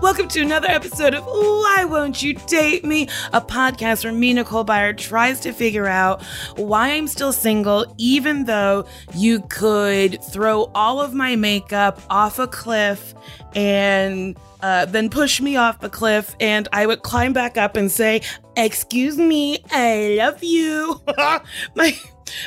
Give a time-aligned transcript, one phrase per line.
[0.00, 3.08] Welcome to another episode of Why Won't You Date Me?
[3.32, 6.22] A podcast where me, Nicole Byer, tries to figure out
[6.56, 8.84] why I'm still single, even though
[9.14, 13.14] you could throw all of my makeup off a cliff
[13.54, 17.90] and uh, then push me off the cliff, and I would climb back up and
[17.90, 18.22] say,
[18.56, 21.00] Excuse me, I love you.
[21.74, 21.98] my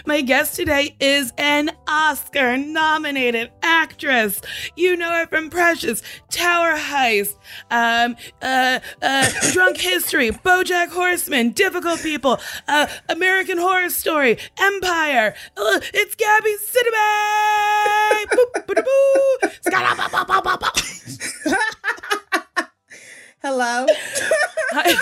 [0.06, 4.41] my guest today is an Oscar nominated actress.
[4.75, 7.35] You know her from Precious, Tower Heist,
[7.72, 15.35] um, uh, uh, Drunk History, Bojack Horseman, Difficult People, uh, American Horror Story, Empire.
[15.57, 16.95] Uh, it's Gabby Sidibe!
[23.45, 23.85] Hello.
[24.72, 24.95] Hi.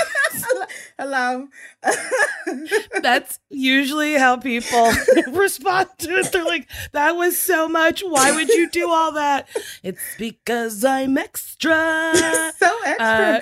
[1.00, 1.48] Hello.
[3.02, 4.92] That's usually how people
[5.32, 6.30] respond to it.
[6.30, 8.02] They're like, that was so much.
[8.02, 9.48] Why would you do all that?
[9.82, 12.12] It's because I'm extra.
[12.58, 13.00] so extra.
[13.00, 13.40] Uh,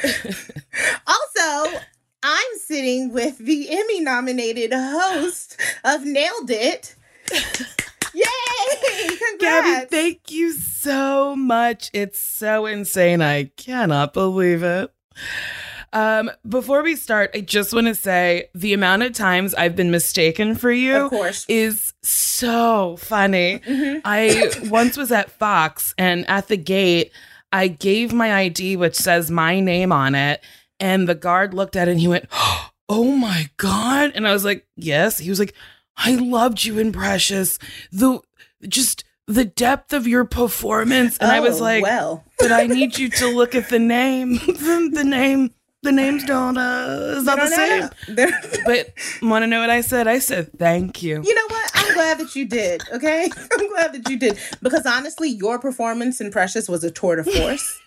[1.07, 1.79] also,
[2.22, 6.95] I'm sitting with the Emmy nominated host of Nailed It.
[8.13, 9.07] Yay!
[9.07, 9.38] Congrats.
[9.39, 11.89] Gabby, thank you so much.
[11.94, 13.22] It's so insane.
[13.22, 14.91] I cannot believe it.
[15.94, 19.91] Um, before we start, I just want to say the amount of times I've been
[19.91, 21.45] mistaken for you Of course.
[21.50, 23.59] is so funny.
[23.67, 24.01] Mhm.
[24.05, 27.11] I once was at Fox and at the gate,
[27.51, 30.41] I gave my ID, which says my name on it.
[30.79, 32.27] And the guard looked at it and he went,
[32.94, 34.11] Oh my God.
[34.16, 35.17] And I was like, Yes.
[35.17, 35.53] He was like,
[36.03, 37.59] I loved you in Precious.
[37.91, 38.19] The
[38.67, 41.17] just the depth of your performance.
[41.19, 42.23] And I was Oh, like, well.
[42.39, 44.34] But I need you to look at the name.
[44.45, 45.51] the name,
[45.84, 48.62] the names don't, uh, it's not the No, no, same.
[48.66, 50.07] But want to know what I said?
[50.07, 51.22] I said, Thank you.
[51.23, 51.72] You know what?
[51.75, 52.81] I'm glad that you did.
[52.91, 57.16] Okay, I'm glad that you did because honestly, your performance in Precious was a tour
[57.18, 57.79] de force.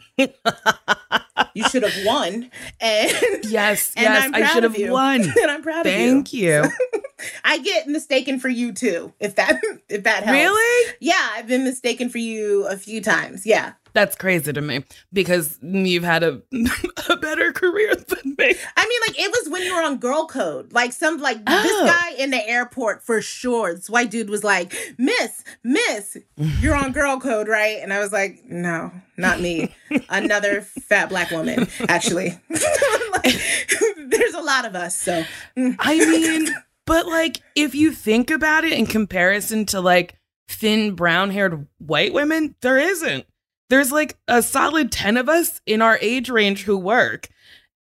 [1.55, 2.51] You should have won,
[2.81, 5.23] and Yes, And yes, I should have won.
[5.43, 6.63] and I'm proud Thank of you.
[6.63, 7.01] Thank you.
[7.45, 9.13] I get mistaken for you too.
[9.21, 10.33] If that if that helps.
[10.33, 10.95] Really?
[11.01, 13.47] Yeah, I've been mistaken for you a few times.
[13.47, 13.73] Yeah.
[13.95, 16.43] That's crazy to me because you've had a
[17.09, 18.55] a better career than me.
[18.77, 20.73] I mean, like it was when you were on Girl Code.
[20.73, 21.63] Like some like Oh.
[21.63, 23.73] this guy in the airport for sure.
[23.75, 26.17] This white dude was like, "Miss, Miss,
[26.61, 29.73] you're on Girl Code, right?" And I was like, "No, not me.
[30.09, 32.39] Another fat black woman, actually."
[33.13, 33.41] Like,
[34.09, 35.23] there's a lot of us, so
[35.57, 36.49] I mean,
[36.85, 40.17] but like if you think about it in comparison to like
[40.49, 43.25] thin brown-haired white women, there isn't.
[43.71, 47.29] There's like a solid 10 of us in our age range who work.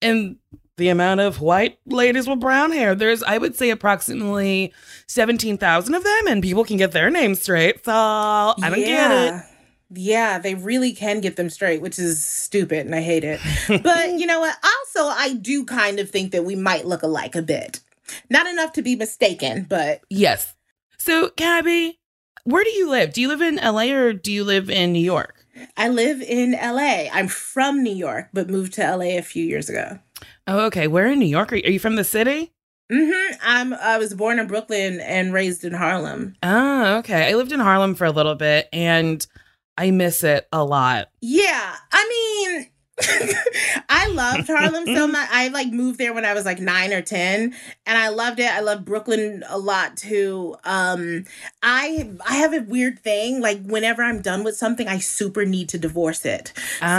[0.02, 0.38] And
[0.78, 2.96] the amount of white ladies with brown hair.
[2.96, 4.74] There's, I would say, approximately
[5.08, 7.86] 17,000 of them, and people can get their names straight.
[7.86, 9.42] So I don't get it.
[9.96, 13.40] Yeah, they really can get them straight, which is stupid and I hate it.
[13.68, 14.58] but you know what?
[14.64, 17.80] Also, I do kind of think that we might look alike a bit.
[18.30, 20.56] Not enough to be mistaken, but Yes.
[20.98, 22.00] So, Gabby,
[22.44, 23.14] where do you live?
[23.14, 25.43] Do you live in LA or do you live in New York?
[25.78, 27.08] I live in LA.
[27.12, 30.00] I'm from New York, but moved to LA a few years ago.
[30.48, 30.88] Oh, okay.
[30.88, 31.52] Where in New York?
[31.52, 32.52] Are are you from the city?
[32.92, 33.36] Mm-hmm.
[33.42, 36.36] I'm I was born in Brooklyn and raised in Harlem.
[36.44, 37.30] Oh, okay.
[37.30, 39.26] I lived in Harlem for a little bit and
[39.78, 41.10] I miss it a lot.
[41.22, 42.70] Yeah, I mean,
[43.90, 45.28] I loved Harlem so much.
[45.32, 47.54] I like moved there when I was like nine or ten,
[47.86, 48.52] and I loved it.
[48.52, 50.56] I love Brooklyn a lot too.
[50.64, 51.26] Um,
[51.62, 55.70] I I have a weird thing like whenever I'm done with something, I super need
[55.70, 56.54] to divorce it.
[56.82, 56.98] Ah.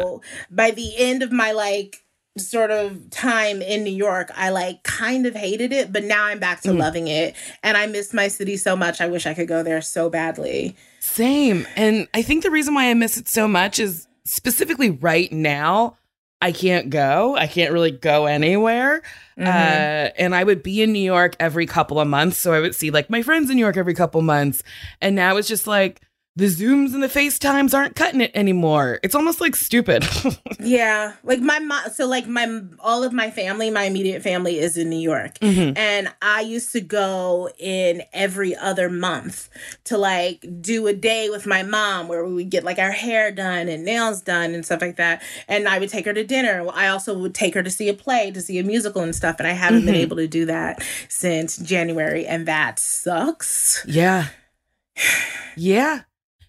[0.00, 2.04] So by the end of my like
[2.38, 6.38] sort of time in New York, I like kind of hated it, but now I'm
[6.38, 6.78] back to Mm.
[6.78, 9.00] loving it, and I miss my city so much.
[9.00, 10.76] I wish I could go there so badly.
[11.00, 11.66] Same.
[11.76, 15.96] And I think the reason why I miss it so much is specifically right now,
[16.42, 17.36] I can't go.
[17.36, 19.02] I can't really go anywhere.
[19.38, 19.46] Mhm.
[19.46, 22.38] Uh, and I would be in New York every couple of months.
[22.38, 24.62] So I would see like my friends in New York every couple months.
[25.02, 26.00] And now it's just like
[26.40, 28.98] the Zooms and the FaceTimes aren't cutting it anymore.
[29.02, 30.04] It's almost like stupid.
[30.62, 31.88] Yeah, like my mom.
[31.90, 35.76] So like my all of my family, my immediate family is in New York, Mhm.
[35.76, 39.48] and I used to go in every other month
[39.84, 43.30] to like do a day with my mom where we would get like our hair
[43.32, 45.22] done and nails done and stuff like that.
[45.48, 46.66] And I would take her to dinner.
[46.74, 49.36] I also would take her to see a play, to see a musical and stuff.
[49.38, 49.98] And I haven't been Mhm.
[50.02, 53.82] able to do that since January, and that sucks.
[53.86, 54.26] Yeah.
[55.56, 56.00] Yeah.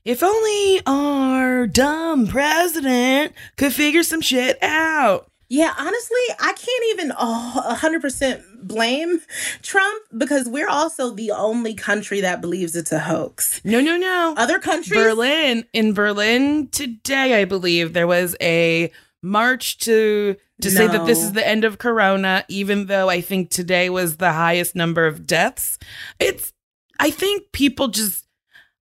[0.03, 5.27] If only our dumb president could figure some shit out.
[5.47, 9.19] Yeah, honestly, I can't even a hundred percent blame
[9.61, 13.59] Trump because we're also the only country that believes it's a hoax.
[13.65, 14.33] No, no, no.
[14.37, 15.65] Other countries, Berlin.
[15.73, 21.33] In Berlin today, I believe there was a march to to say that this is
[21.33, 25.77] the end of corona even though I think today was the highest number of deaths.
[26.17, 26.53] It's
[26.97, 28.25] I think people just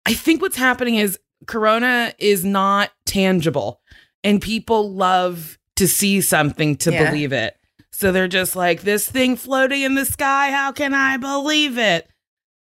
[0.05, 3.81] I think what's happening is corona is not tangible
[4.23, 7.05] and people love to see something to Yeah.
[7.09, 7.55] believe it.
[7.91, 12.07] So they're just like this thing floating in the sky, how can I believe it?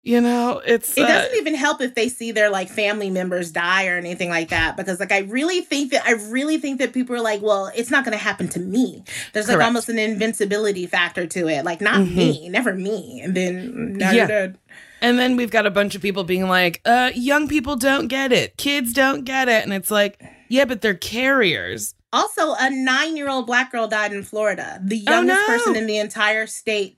[0.03, 3.51] You know, it's it uh, doesn't even help if they see their like family members
[3.51, 6.93] die or anything like that because like I really think that I really think that
[6.93, 9.03] people are like, well, it's not going to happen to me.
[9.33, 9.65] There's like Correct.
[9.65, 12.15] almost an invincibility factor to it, like not Mhm.
[12.15, 14.17] me, never me, and then now Yeah.
[14.17, 14.57] you're dead.
[15.05, 18.31] And then we've got a bunch of people being like, uh, young people don't get
[18.31, 18.57] it.
[18.57, 19.63] Kids don't get it.
[19.63, 20.19] And it's like,
[20.49, 21.93] yeah, but they're carriers.
[22.11, 24.79] Also, a nine-year-old black girl died in Florida.
[24.83, 25.45] The Oh, youngest no.
[25.47, 26.97] person in the entire state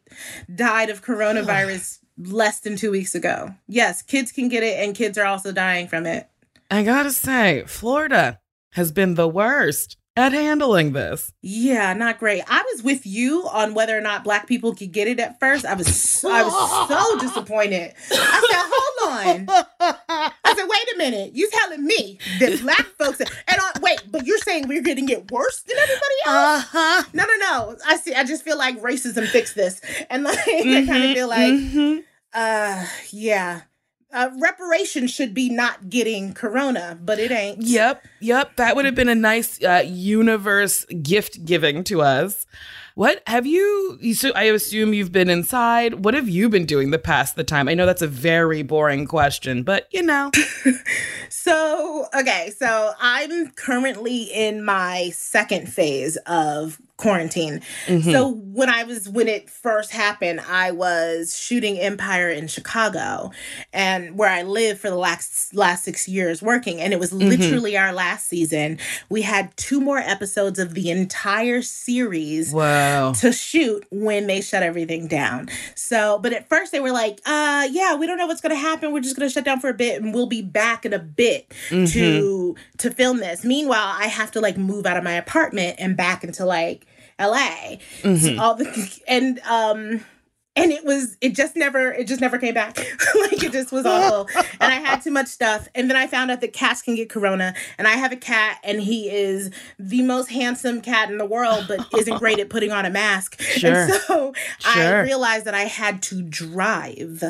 [0.53, 3.53] died of coronavirus less than two weeks ago.
[3.67, 6.29] Yes, kids can get it, and kids are also dying from it.
[6.71, 8.39] I gotta say, Florida
[8.73, 11.31] has been the worst at handling this.
[11.41, 12.43] Yeah, not great.
[12.47, 15.65] I was with you on whether or not black people could get it at first.
[15.65, 17.93] I was so, I was so disappointed.
[18.11, 19.55] I said, "Hold on."
[20.43, 21.33] I said, "Wait a minute.
[21.35, 25.31] You telling me that black folks and uh, wait, but you're saying we're getting it
[25.31, 27.03] worse than everybody else?" Uh huh.
[27.13, 27.77] No, no, no.
[27.85, 28.13] I see.
[28.13, 29.79] I just feel like racism fixed this,
[30.09, 32.03] and like I kind of feel like, Mhm.
[32.33, 33.61] uh, yeah,
[34.13, 37.61] uh, reparations should be not getting corona, but it ain't.
[37.61, 38.55] Yep, yep.
[38.55, 42.45] That would have been a nice uh, universe gift giving to us.
[42.97, 43.99] What have you?
[44.15, 46.03] So I assume you've been inside.
[46.03, 47.69] What have you been doing the past the time?
[47.69, 50.31] I know that's a very boring question, but you know.
[51.29, 57.61] So, okay, so I'm currently in my second phase of quarantine.
[57.85, 58.11] Mhm.
[58.11, 63.31] So, when I was when it first happened, I was shooting Empire in Chicago
[63.71, 67.77] and where I lived for the last last 6 years working and it was literally
[67.77, 68.79] our last season.
[69.09, 72.51] We had two more episodes of the entire series
[72.87, 73.13] Whoa.
[73.19, 75.49] to shoot when they shut everything down.
[75.75, 78.59] So, but at first they were like, uh, yeah, we don't know what's going to
[78.61, 78.91] happen.
[78.93, 80.99] We're just going to shut down for a bit and we'll be back in a
[80.99, 83.43] bit to to film this.
[83.43, 86.85] Meanwhile, I have to like move out of my apartment and back into like
[87.19, 87.77] LA.
[88.01, 90.05] So all the and um
[90.57, 92.77] and it was it just never it just never came back.
[93.31, 94.27] Like it just was awful.
[94.59, 95.67] And i had too much stuff.
[95.75, 97.53] And then i found out that cats can get corona.
[97.77, 101.65] And i have a cat and he is the most handsome cat in the world
[101.67, 103.39] but isn't great at putting on a mask.
[103.41, 103.73] Sure.
[103.83, 104.33] and so
[104.65, 107.23] i realized that i had to drive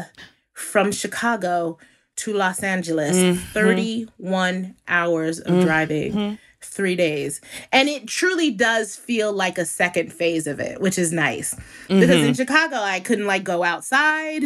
[0.53, 1.77] from chicago
[2.15, 3.37] to los angeles Mhm.
[3.37, 6.37] 31 hours of driving
[6.77, 7.41] three days.
[7.73, 11.53] And it truly does feel like a second phase of it, which is nice.
[11.87, 12.33] Because in mm-hmm.
[12.33, 14.43] Chicago, I couldn't like go outside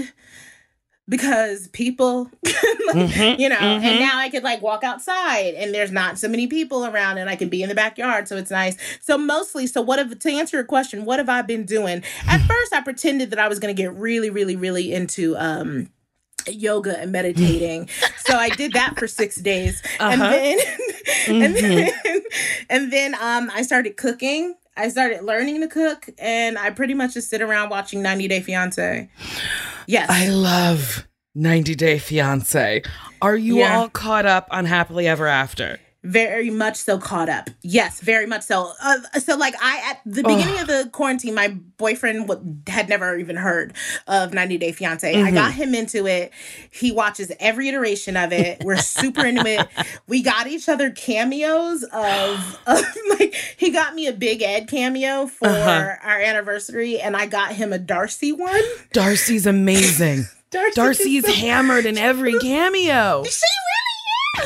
[1.10, 2.56] because people, like,
[2.96, 3.40] mm-hmm.
[3.40, 4.00] you know, and mm-hmm.
[4.00, 7.36] now I could like walk outside and there's not so many people around and I
[7.36, 8.30] can be in the backyard.
[8.30, 8.78] So it's nice.
[9.02, 12.02] So mostly, so what have, to answer your question, what have I been doing?
[12.28, 15.90] At first, I pretended that I was going to get really, really, really into, um,
[16.48, 17.89] yoga and meditating.
[18.25, 19.81] so I did that for 6 days.
[20.00, 20.31] And Uh-huh.
[20.31, 20.60] then
[21.27, 21.91] and then
[22.69, 24.55] and then um I started cooking.
[24.77, 28.39] I started learning to cook and I pretty much just sit around watching 90 Day
[28.41, 29.10] Fiancé.
[29.88, 30.10] Yes.
[30.10, 32.81] I love 90 Day Fiance.
[33.21, 33.77] Are you Yeah.
[33.77, 35.79] all caught up on Happily Ever After?
[36.03, 37.51] Very much so caught up.
[37.62, 38.72] Yes, very much so.
[38.81, 43.15] Uh, so like I at the beginning of the quarantine, my boyfriend w- had never
[43.20, 43.74] even heard
[44.08, 45.22] of 90 Day Fiance.
[45.22, 46.31] I got him into it.
[46.72, 48.63] He watches every iteration of it.
[48.63, 49.67] We're super into it.
[50.08, 52.84] We got each other cameos of, of
[53.20, 55.96] like he got me a Big Ed cameo for Uh-huh.
[56.01, 58.62] our anniversary, and I got him a Darcey one.
[58.93, 60.24] Darcey's amazing.
[60.51, 63.24] Darcey Darcey's so- hammered in every cameo.
[63.24, 63.46] She.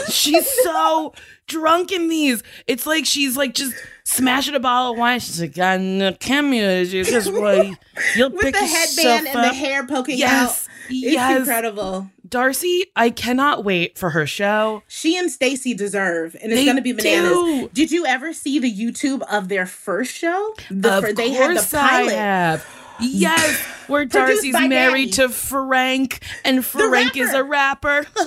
[0.09, 1.13] She's so
[1.47, 2.41] drunk in these.
[2.67, 3.73] It's like she's like just
[4.03, 5.19] smashing a bottle of wine.
[5.19, 6.09] She's like, "I know.
[6.09, 7.75] You just why
[8.15, 10.73] you'll with pick the headband and the hair poking Yes, out.
[10.89, 11.39] It's yes.
[11.39, 12.09] incredible.
[12.27, 14.81] Darcey, I cannot wait for her show.
[14.87, 17.31] She and Stacey deserve, and it's They to be bananas.
[17.31, 17.69] do.
[17.73, 20.55] Did you ever see the YouTube of their first show?
[20.71, 22.13] The of they course had the pilot.
[22.13, 22.84] I have.
[22.99, 25.27] Yes, where Darcey's married Daddy.
[25.27, 28.05] to Frank, and Frank is a rapper.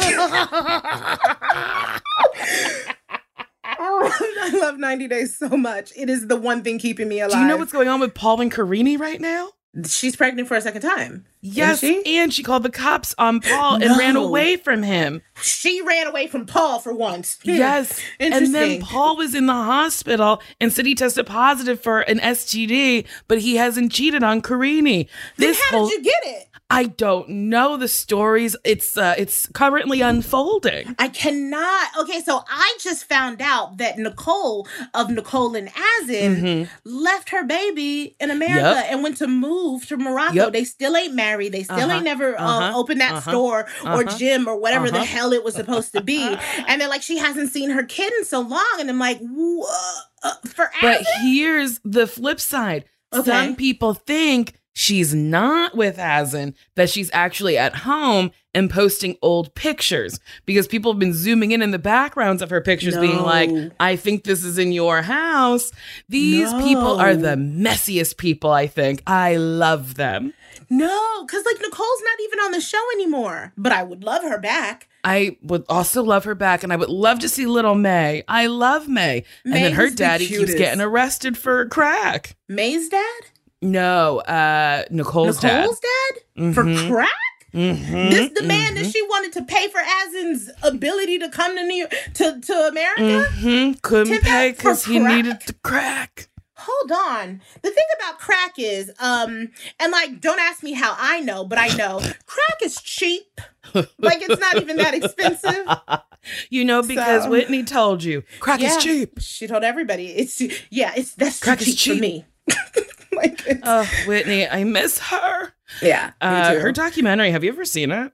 [3.81, 5.93] I love 90 Days so much.
[5.97, 7.33] It is the one thing keeping me alive.
[7.33, 9.51] Do you know what's going on with Paul and Karine right now?
[9.87, 11.27] She's pregnant for a second time.
[11.41, 12.03] Yes, she?
[12.19, 15.23] and she called the cops on Paul and ran away from him.
[15.41, 17.39] She ran away from Paul for once.
[17.45, 17.51] Hmm.
[17.51, 18.01] Yes.
[18.19, 23.07] and then Paul was in the hospital and said he tested positive for an STD,
[23.29, 25.07] but he hasn't cheated on Karine.
[25.37, 26.48] Then This how whole did you get it?
[26.71, 28.55] I don't know the stories.
[28.63, 30.95] It's uh it's currently unfolding.
[30.99, 31.89] I cannot.
[32.01, 35.71] Okay, so I just found out that Nicole of Nicole and
[36.03, 38.77] Azan left her baby in America Mm-hmm.
[38.81, 38.87] Yep.
[38.93, 40.35] and went to move to Morocco.
[40.35, 40.53] Yep.
[40.53, 41.53] They still ain't married.
[41.53, 44.57] They still Uh-huh, ain't never uh, uh-huh, opened that uh-huh, store or uh-huh, gym or
[44.59, 45.05] whatever the uh-huh.
[45.07, 46.23] hell it was supposed to be.
[46.69, 48.77] and they're like, she hasn't seen her kid in so long.
[48.79, 50.05] And I'm like, what?
[50.23, 52.85] Uh, for But here's the flip side.
[53.15, 53.31] Okay.
[53.31, 59.53] Some people think she's not with Azan, that she's actually at home and posting old
[59.57, 63.51] pictures because people have been zooming in in the backgrounds of her pictures, being like,
[63.81, 65.73] I think this is in your house.
[66.09, 69.03] These people are the messiest people, I think.
[69.05, 70.33] I love them.
[70.71, 73.53] No, because like Nicole's not even on the show anymore.
[73.57, 74.89] But I would love her back.
[75.03, 78.23] I would also love her back, and I would love to see little May.
[78.29, 79.25] I love May.
[79.45, 82.37] and then her is the daddy keeps getting arrested for crack.
[82.49, 83.23] May's dad?
[83.61, 86.55] No, uh, Nicole's, Nicole's dad?
[86.55, 86.89] For Mhm.
[86.89, 87.11] crack?
[87.55, 88.83] Mhm, This the man mhm.
[88.83, 92.53] that she wanted to pay for Azan's ability to come to New York, to, to
[92.69, 93.29] America.
[93.41, 96.29] hmm Couldn't pay because he needed to crack.
[96.57, 97.41] Hold on.
[97.63, 99.49] The thing about crack is, um,
[99.81, 103.41] and like, don't ask me how I know, but I know crack is cheap.
[103.99, 105.67] like, it's not even that expensive.
[106.51, 108.77] You know, because So- Whitney told you crack Yeah.
[108.77, 109.19] is cheap.
[109.21, 111.95] She told everybody it's yeah, it's that's Crack cheap, cheap.
[111.95, 112.27] for me.
[113.23, 115.53] like, it's, Oh, Whitney, I miss her.
[115.83, 117.31] yeah, Uh, her documentary.
[117.31, 118.13] Have you ever seen it?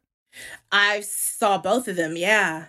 [0.73, 2.17] I saw both of them.
[2.17, 2.67] Yeah,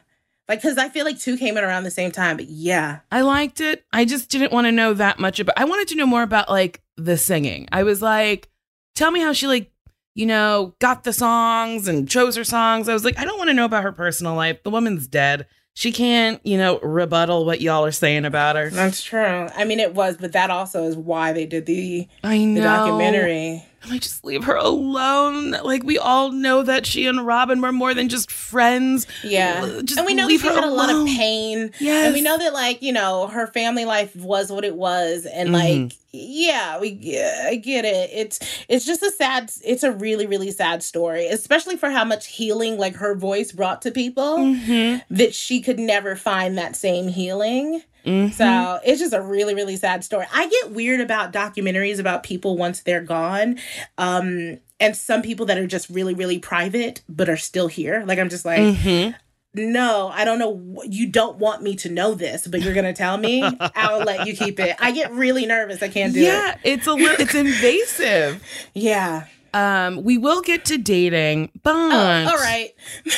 [0.48, 2.38] like because I feel like two came in around the same time.
[2.38, 3.84] But yeah, I liked it.
[3.92, 5.58] I just didn't want to know that much about.
[5.58, 7.68] I wanted to know more about like the singing.
[7.72, 8.50] I was like,
[8.94, 9.72] tell me how she like,
[10.14, 12.88] you know, got the songs and chose her songs.
[12.88, 14.62] I was like, I don't want to know about her personal life.
[14.64, 15.48] The woman's dead.
[15.78, 18.70] She can't, you know, rebuttal what y'all are saying about her.
[18.70, 19.50] that's true.
[19.54, 23.66] I mean, it was, but that also is why they did the I the documentary.
[23.86, 25.52] Can I just leave her alone?
[25.52, 29.06] Like we all know that she and Robyn were more than just friends.
[29.24, 29.82] Yeah.
[29.84, 31.72] Just and we know that leave she her had a lot of pain.
[31.80, 32.06] Yes.
[32.08, 35.26] And we know that, like, you know, her family life was what it was.
[35.28, 35.54] And, Mhm.
[35.84, 38.10] like, yeah, we yeah, I get it.
[38.12, 38.40] It's
[38.70, 42.78] it's just a sad it's a really, really sad story, especially for how much healing
[42.80, 45.04] like her voice brought to people Mhm.
[45.12, 47.84] that she could never find that same healing.
[48.06, 48.34] Mhm.
[48.34, 50.26] So it's just a really, really sad story.
[50.34, 53.58] I get weird about documentaries about people once they're gone.
[53.98, 58.04] Um, and some people that are just really, really private but are still here.
[58.06, 59.16] Like I'm just like, Mhm.
[59.54, 60.84] no, I don't know.
[60.86, 63.42] You don't want me to know this, but you're gonna tell me.
[63.76, 64.76] I'll let you keep it.
[64.80, 65.82] I get really nervous.
[65.82, 66.58] I can't do yeah, it.
[66.66, 68.44] Yeah, it's a little, it's invasive.
[68.74, 69.26] Yeah.
[69.54, 72.72] Um, we will get to dating, but Oh, all right.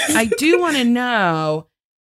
[0.09, 1.65] I do want to know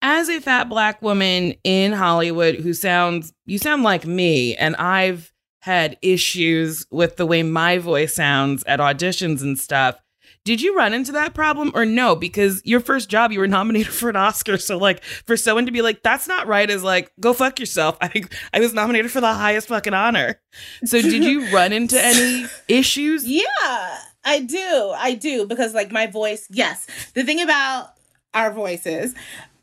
[0.02, 5.32] as a fat black woman in Hollywood who sounds you sound like me and I've
[5.60, 9.96] had issues with the way my voice sounds at auditions and stuff.
[10.44, 12.16] Did you run into that problem or no?
[12.16, 14.58] Because your first job, you were nominated for an Oscar.
[14.58, 17.96] So, like, for someone to be like, that's not right is like, go fuck yourself.
[18.02, 20.40] I, I was nominated for the highest fucking honor.
[20.84, 23.24] So, did you run into any issues?
[23.24, 24.92] Yeah, I do.
[24.96, 26.88] I do because like my voice, yes.
[27.14, 27.92] The thing about
[28.34, 29.14] our voices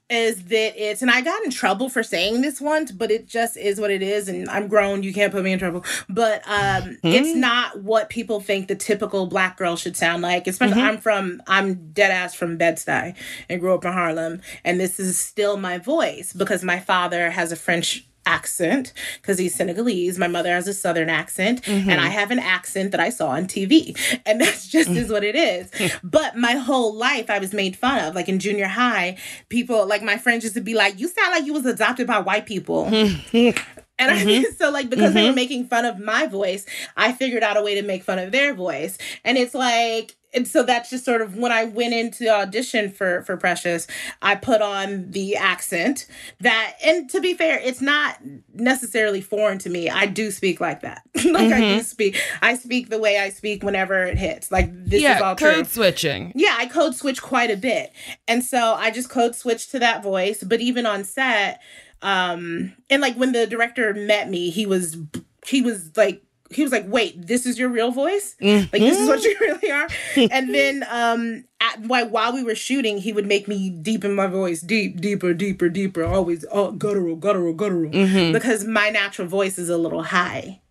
[0.09, 3.57] is that it's and I got in trouble for saying this once, but it just
[3.57, 5.85] is what it is and I'm grown, you can't put me in trouble.
[6.09, 10.47] But um it's not what people think the typical black girl should sound like.
[10.47, 13.15] Especially I'm from I'm dead ass from Bed-Stuy
[13.49, 17.51] and grew up in Harlem and this is still my voice because my father has
[17.51, 20.17] a French accent because he's Senegalese.
[20.17, 21.99] My mother has a southern accent, and mm-hmm.
[21.99, 23.97] I have an accent that I saw on TV.
[24.25, 24.97] And that's just mm.
[24.97, 25.69] is what it is.
[26.03, 28.15] But my whole life I was made fun of.
[28.15, 29.17] Like in junior high,
[29.49, 32.19] people like my friends used to be like, You sound like you was adopted by
[32.19, 32.89] white people.
[33.99, 34.53] And I mean, mm-hmm.
[34.53, 35.35] so like because they were mm-hmm.
[35.35, 38.53] making fun of my voice, I figured out a way to make fun of their
[38.53, 38.97] voice.
[39.25, 42.91] And it's like and so that's just sort of when I went into the audition
[42.91, 43.87] for for Precious,
[44.21, 46.07] I put on the accent
[46.39, 48.17] that and to be fair, it's not
[48.53, 49.89] necessarily foreign to me.
[49.89, 51.03] I do speak like that.
[51.25, 52.19] like I do speak.
[52.41, 54.51] I speak the way I speak whenever it hits.
[54.51, 55.63] Like this is all code true.
[55.65, 56.31] switching.
[56.35, 57.91] Yeah, I code switch quite a bit.
[58.27, 60.43] And so I just code switched to that voice.
[60.43, 61.61] But even on set,
[62.01, 64.97] um, and like when the director met me, he was
[65.45, 68.35] he was like he was like, "Wait, this is your real voice?
[68.41, 69.87] Like this is what you really are?"
[70.31, 74.27] and then um at, while while we were shooting, he would make me deepen my
[74.27, 77.91] voice, deep, deeper, deeper, deeper, always oh, guttural, guttural, guttural,
[78.33, 80.61] because my natural voice is a little high.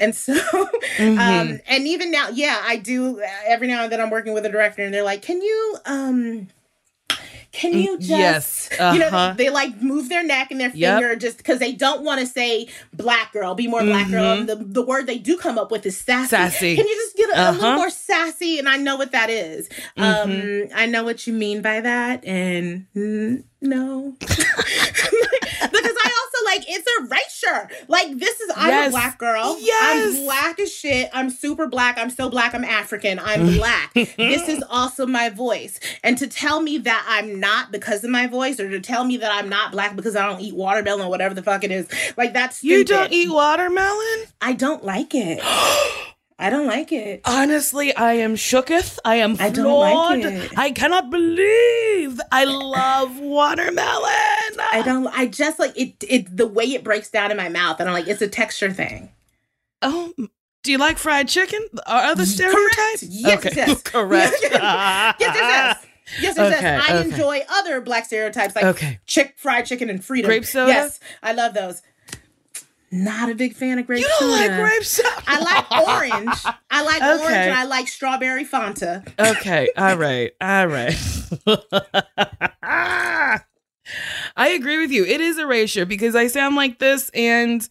[0.00, 0.32] And so,
[0.98, 3.20] um, and even now, yeah, I do.
[3.22, 5.76] uh, Every now and then, I'm working with a director, and they're like, "Can you,
[5.86, 6.48] um,
[7.52, 9.34] can you just, yes, you know, uh-huh.
[9.36, 11.00] they, they like move their neck and their Yep.
[11.00, 14.32] finger just because they don't want to say black girl, be more black girl.
[14.38, 16.28] And the, the word they do come up with is sassy.
[16.28, 16.76] Sassy.
[16.76, 17.52] Can you just get a, a Uh-huh.
[17.60, 18.58] little more sassy?
[18.60, 19.68] And I know what that is.
[19.96, 22.24] Um, I know what you mean by that.
[22.24, 24.14] And mm, no.
[24.20, 27.68] because I also like it's erasure.
[27.88, 28.88] Like this is I'm Yes.
[28.88, 29.56] a black girl.
[29.60, 30.16] Yes.
[30.16, 31.10] I'm black as shit.
[31.12, 31.98] I'm super black.
[31.98, 32.54] I'm so black.
[32.54, 33.18] I'm African.
[33.18, 33.92] I'm black.
[33.94, 35.78] this is also my voice.
[36.02, 39.16] And to tell me that I'm not because of my voice, or to tell me
[39.18, 41.86] that I'm not black because I don't eat watermelon or whatever the fuck it is,
[42.16, 42.70] like that's stupid.
[42.70, 44.24] You don't eat watermelon?
[44.40, 45.40] I don't like it.
[46.42, 47.20] I don't like it.
[47.26, 48.98] Honestly, I am shooketh.
[49.04, 49.54] I am I floored.
[50.22, 50.58] don't like it.
[50.58, 54.58] I cannot believe I love watermelon.
[54.72, 55.06] I don't.
[55.08, 56.02] I just like it.
[56.08, 58.72] It the way it breaks down in my mouth, and I'm like, it's a texture
[58.72, 59.10] thing.
[59.82, 60.12] Oh,
[60.62, 61.60] do you like fried chicken?
[61.86, 63.02] Are other stereotypes?
[63.02, 63.52] Yes, okay.
[63.56, 63.82] yes.
[63.84, 64.36] Correct.
[64.42, 64.52] yes,
[65.20, 65.86] yes, yes.
[66.20, 66.90] Yes, yes, Okay, yes.
[66.90, 67.08] I okay.
[67.10, 68.98] enjoy other black stereotypes like Okay.
[69.06, 70.28] chick fried chicken and freedom.
[70.28, 70.72] Grape soda?
[70.72, 71.82] Yes, I love those.
[72.92, 74.48] Not a big fan of grape You don't soda.
[74.48, 75.08] like grape soda?
[75.26, 76.38] I like orange.
[76.70, 77.48] I like orange Okay.
[77.48, 79.06] and I like strawberry Fanta.
[79.18, 79.70] okay.
[79.76, 80.32] All right.
[80.40, 80.96] All right.
[84.36, 85.04] I agree with you.
[85.04, 87.66] It is erasure because I sound like this and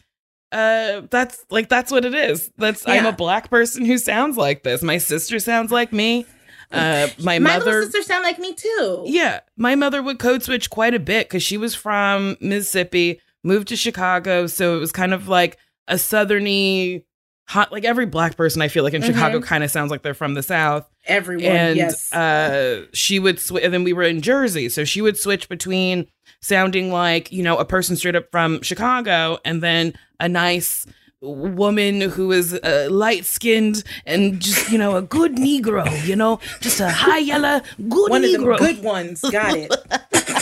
[0.52, 2.52] uh that's like that's what it is.
[2.58, 4.82] That's I'm a black person who sounds like this.
[4.82, 6.26] My sister sounds like me.
[6.72, 9.04] Uh my, My mother sisters sound like me too.
[9.06, 13.68] Yeah, my mother would code switch quite a bit because she was from Mississippi, moved
[13.70, 17.04] to Chicago, so it was kind of like a southerny,
[17.48, 17.72] hot.
[17.72, 20.34] Like every black person, I feel like in Chicago, kind of sounds like they're from
[20.34, 20.90] the South.
[21.06, 22.14] Everyone, and yes.
[22.14, 26.08] uh, she would, sw- and then we were in Jersey, so she would switch between
[26.42, 30.86] sounding like you know a person straight up from Chicago, and then a nice
[31.22, 36.40] woman who is uh, light skinned and just you know a good Negro, you know,
[36.62, 38.58] just a high yellow good One of Negro.
[38.58, 39.22] the good ones.
[39.22, 39.76] Got it.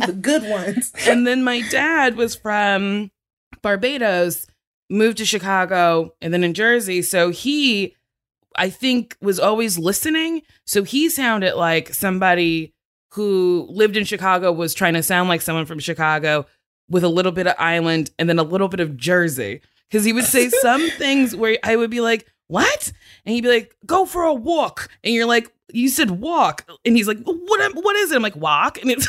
[0.06, 0.92] the good ones.
[1.06, 3.10] and then my dad was from
[3.62, 4.46] Barbados,
[4.88, 7.02] moved to Chicago, and then in Jersey.
[7.02, 7.96] So he,
[8.56, 10.42] I think, was always listening.
[10.66, 12.74] So he sounded like somebody
[13.12, 16.46] who lived in Chicago was trying to sound like someone from Chicago
[16.88, 19.60] with a little bit of island and then a little bit of Jersey.
[19.88, 22.92] Because he would say some things where I would be like, what?
[23.24, 24.88] And he'd be like, go for a walk.
[25.04, 26.68] And you're like, you said walk.
[26.84, 28.16] And he's like, what, what is it?
[28.16, 28.80] I'm like, walk.
[28.80, 29.08] And it's,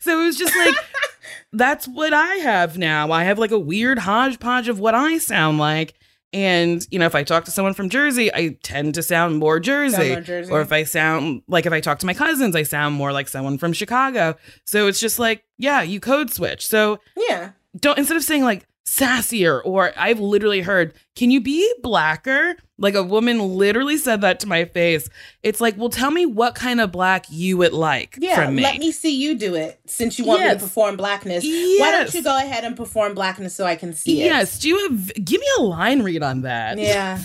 [0.00, 0.74] so it was just like,
[1.52, 3.10] that's what I have now.
[3.12, 5.94] I have like a weird hodgepodge of what I sound like.
[6.34, 9.60] And, you know, if I talk to someone from Jersey, I tend to sound more
[9.60, 10.12] Jersey.
[10.12, 10.50] more Jersey.
[10.50, 13.28] Or if I sound like if I talk to my cousins, I sound more like
[13.28, 14.34] someone from Chicago.
[14.64, 16.66] So it's just like, yeah, you code switch.
[16.66, 17.50] So Yeah.
[17.78, 22.56] don't instead of saying like sassier or I've literally heard Can you be blacker?
[22.78, 25.08] Like a woman literally said that to my face.
[25.44, 28.62] It's like, well, tell me what kind of black you would like Yeah, from me.
[28.62, 31.44] let me see you do it since you want me to perform blackness.
[31.44, 34.24] Why don't you go ahead and perform blackness so I can see it?
[34.24, 35.12] yes, do you have?
[35.24, 36.78] Give me a line read on that.
[36.78, 37.20] Yeah.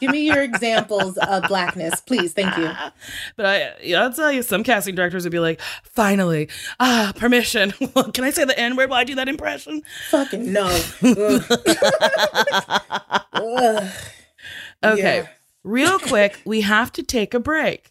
[0.00, 2.32] Give me your examples of blackness, please.
[2.34, 2.70] Thank you.
[3.36, 6.48] But I, yeah, I'll tell you, some casting directors would be like, "Finally,
[6.80, 7.70] ah, permission.
[8.12, 10.66] Can I say the N word while I do that impression?" Fucking no.
[13.34, 15.26] Okay, Yeah.
[15.64, 17.90] real quick, we have to take a break.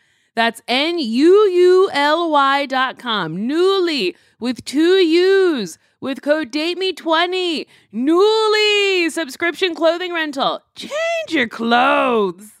[0.35, 3.37] that's n-u-u-l-y dot com.
[3.37, 10.61] Nuuly with two u's with code dateme20 Nuuly subscription clothing rental.
[10.75, 10.91] Change
[11.29, 12.60] your clothes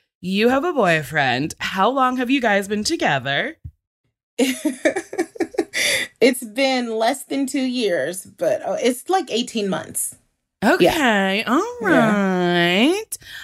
[0.21, 1.55] you have a boyfriend.
[1.59, 3.57] How long have you guys been together?
[4.37, 10.15] it's been less than two years, but oh, it's like 18 months.
[10.63, 11.89] Okay, all right.
[11.89, 13.01] Yeah.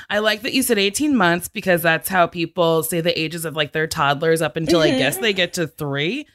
[0.10, 3.56] I like that you said 18 months because that's how people say the ages of
[3.56, 4.98] like their toddlers up until I Mhm.
[5.00, 6.28] guess they get to three.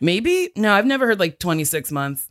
[0.00, 0.50] Maybe?
[0.54, 2.28] No, I've never heard like 26 months.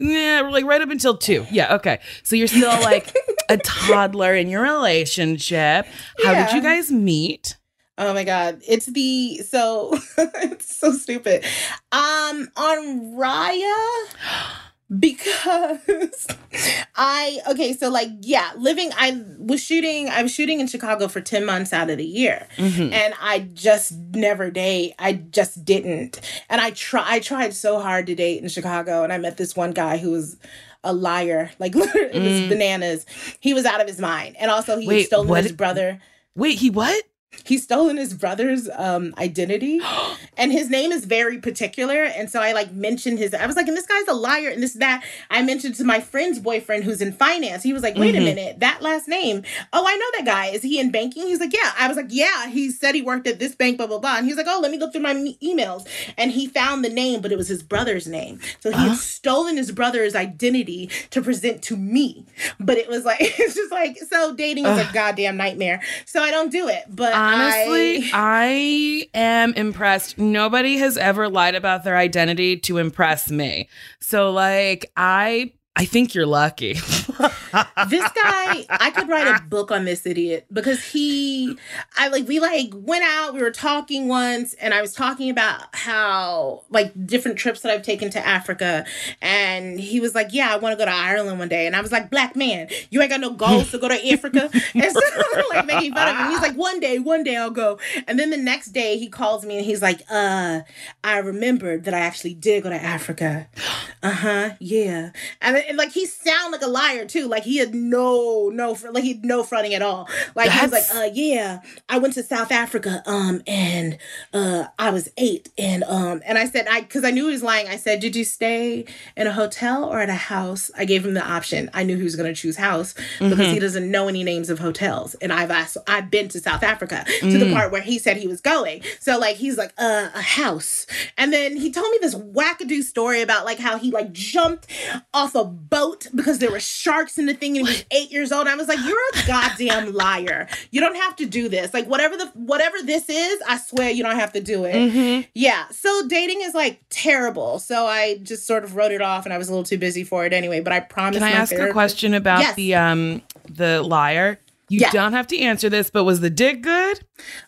[0.00, 1.46] Yeah, like right up until two.
[1.50, 2.00] Yeah, okay.
[2.24, 3.14] So you're still like
[3.48, 5.86] a toddler in your relationship.
[6.24, 7.56] How did you guys meet?
[7.98, 11.44] Oh my god, it's the so it's so stupid.
[11.92, 14.06] Um on Raya
[14.98, 16.26] because
[16.96, 21.20] I okay, so like yeah, living I was shooting I was shooting in Chicago for
[21.20, 22.46] 10 months out of the year.
[22.56, 22.92] Mhm.
[22.92, 24.94] and I just never date.
[24.98, 26.20] I just didn't.
[26.48, 29.56] And I try I tried so hard to date in Chicago and I met this
[29.56, 30.36] one guy who was
[30.86, 31.50] a liar.
[31.58, 32.48] Like literally it was Mm.
[32.48, 33.06] bananas.
[33.40, 34.36] He was out of his mind.
[34.38, 36.00] And also he Wait, what- his brother.
[36.34, 37.02] Wait, he what?
[37.44, 39.80] He's stolen his brother's um identity.
[40.38, 42.04] and his name is very particular.
[42.04, 44.62] And so I like mentioned his I was like, and this guy's a liar and
[44.62, 45.04] this that.
[45.30, 47.62] I mentioned to my friend's boyfriend who's in finance.
[47.62, 48.18] He was like, wait Mhm.
[48.18, 49.42] a minute, that last name.
[49.72, 50.46] Oh, I know that guy.
[50.46, 51.26] Is he in banking?
[51.26, 51.72] He's like, yeah.
[51.78, 52.48] I was like, yeah.
[52.48, 54.16] He said he worked at this bank, blah blah blah.
[54.16, 55.86] And he's like, oh, let me look through my me- emails.
[56.16, 58.40] And he found the name, but it was his brother's name.
[58.60, 58.88] So he Huh?
[58.90, 62.24] had stolen his brother's identity to present to me.
[62.58, 65.82] But it was like it's just like so dating is a goddamn nightmare.
[66.06, 66.84] So I don't do it.
[66.88, 70.18] But Honestly, I, I am impressed.
[70.18, 73.68] Nobody has ever lied about their identity to impress me.
[74.00, 76.74] So like I I think you're lucky.
[77.88, 81.56] this guy i could write a book on this idiot because he
[81.96, 85.62] i like we like went out we were talking once and i was talking about
[85.74, 88.84] how like different trips that i've taken to africa
[89.22, 91.80] and he was like yeah i want to go to ireland one day and i
[91.80, 94.50] was like black man you ain't got no goals to go to africa?
[94.74, 95.00] And so
[95.50, 96.30] like making fun of him.
[96.30, 97.78] He's like one day one day i'll go.
[98.06, 100.60] And then the next day he calls me and he's like uh
[101.02, 103.48] i remembered that i actually did go to africa.
[104.02, 105.10] Uh-huh yeah.
[105.40, 107.26] And, and like he sound like a liar too.
[107.28, 110.08] Like he had no no like he had no fronting at all.
[110.34, 113.98] Like he was like That's- uh yeah i went to south africa um and
[114.32, 117.42] uh i was eight and um and i said i because i knew he was
[117.42, 117.68] lying.
[117.68, 118.84] I said did you stay
[119.16, 120.70] in a hotel or at a house?
[120.76, 121.70] I gave him the option.
[121.74, 123.52] I knew he was going to choose house because Mhm.
[123.52, 125.14] he doesn't know any names of hotels.
[125.22, 127.52] And i've asked i've been to south africa to the Mm.
[127.52, 128.82] part where he said he was going.
[129.00, 130.86] So like he's like uh a house.
[131.16, 134.66] And then he told me this wackadoo story about like how he like jumped
[135.14, 138.30] off a boat because there were sharks in the thing and he was eight years
[138.32, 138.46] old.
[138.46, 140.48] I was like, you're a goddamn liar.
[140.70, 141.72] You don't have to do this.
[141.74, 144.74] Like whatever the whatever this is, I swear you don't have to do it.
[144.74, 145.26] Mhm.
[145.34, 145.66] Yeah.
[145.70, 147.58] So dating is like terrible.
[147.58, 150.04] So I just sort of wrote it off and I was a little too busy
[150.04, 150.60] for it anyway.
[150.60, 151.18] But I promised.
[151.20, 152.54] Can I ask a question about Yes.
[152.56, 154.38] the um the liar?
[154.68, 154.90] You Yeah.
[154.90, 157.00] don't have to answer this, but was the dick good?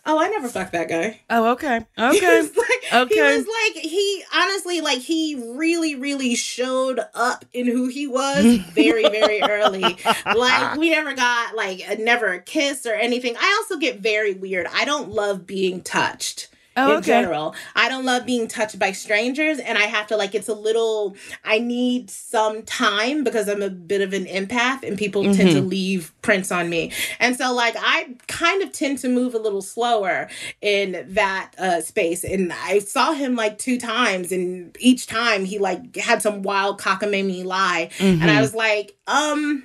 [0.05, 1.19] Oh, I never fucked that guy.
[1.29, 1.79] Oh, okay.
[1.97, 2.39] He Okay.
[2.41, 3.37] was like, He Okay.
[3.37, 9.09] was like, he honestly, like, he really, really showed up in who he was very,
[9.09, 9.97] very early.
[10.31, 13.35] Like, we never got, like, a, never a kiss or anything.
[13.37, 14.67] I also get very weird.
[14.73, 16.47] I don't love being touched.
[16.77, 17.07] Oh, in okay.
[17.07, 17.55] general.
[17.75, 21.15] I don't love being touched by strangers, and I have to like it's a little.
[21.43, 25.57] I need some time because I'm a bit of an empath, and people tend Mm-hmm.
[25.59, 29.39] to leave prints on me, and so like I kind of tend to move a
[29.39, 30.29] little slower
[30.61, 32.23] in that uh, space.
[32.23, 36.79] And I saw him like two times, and each time he like had some wild
[36.79, 38.29] cockamamie lie, and Mm-hmm.
[38.29, 39.63] I was like, um.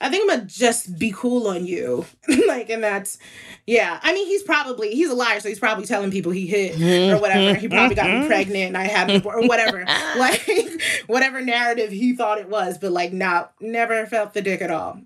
[0.00, 2.06] I think I'm gonna just be cool on you.
[2.48, 3.18] like, and that's,
[3.66, 4.00] yeah.
[4.02, 6.80] I mean, he's probably, he's a liar, so he's probably telling people he hit
[7.12, 7.58] or whatever.
[7.58, 9.84] He probably got me pregnant and I had, an or whatever.
[10.16, 14.70] like, whatever narrative he thought it was, but like, no, never felt the dick at
[14.70, 15.00] all.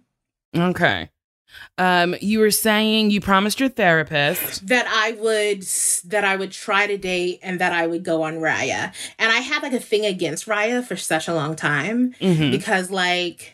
[0.56, 1.10] Okay.
[1.78, 4.66] Um, you were saying you promised your therapist.
[4.68, 5.62] That I would,
[6.06, 8.92] that I would try to date and that I would go on Raya.
[9.18, 12.14] And I had like a thing against Raya for such a long time.
[12.20, 12.50] Mhm.
[12.50, 13.53] because like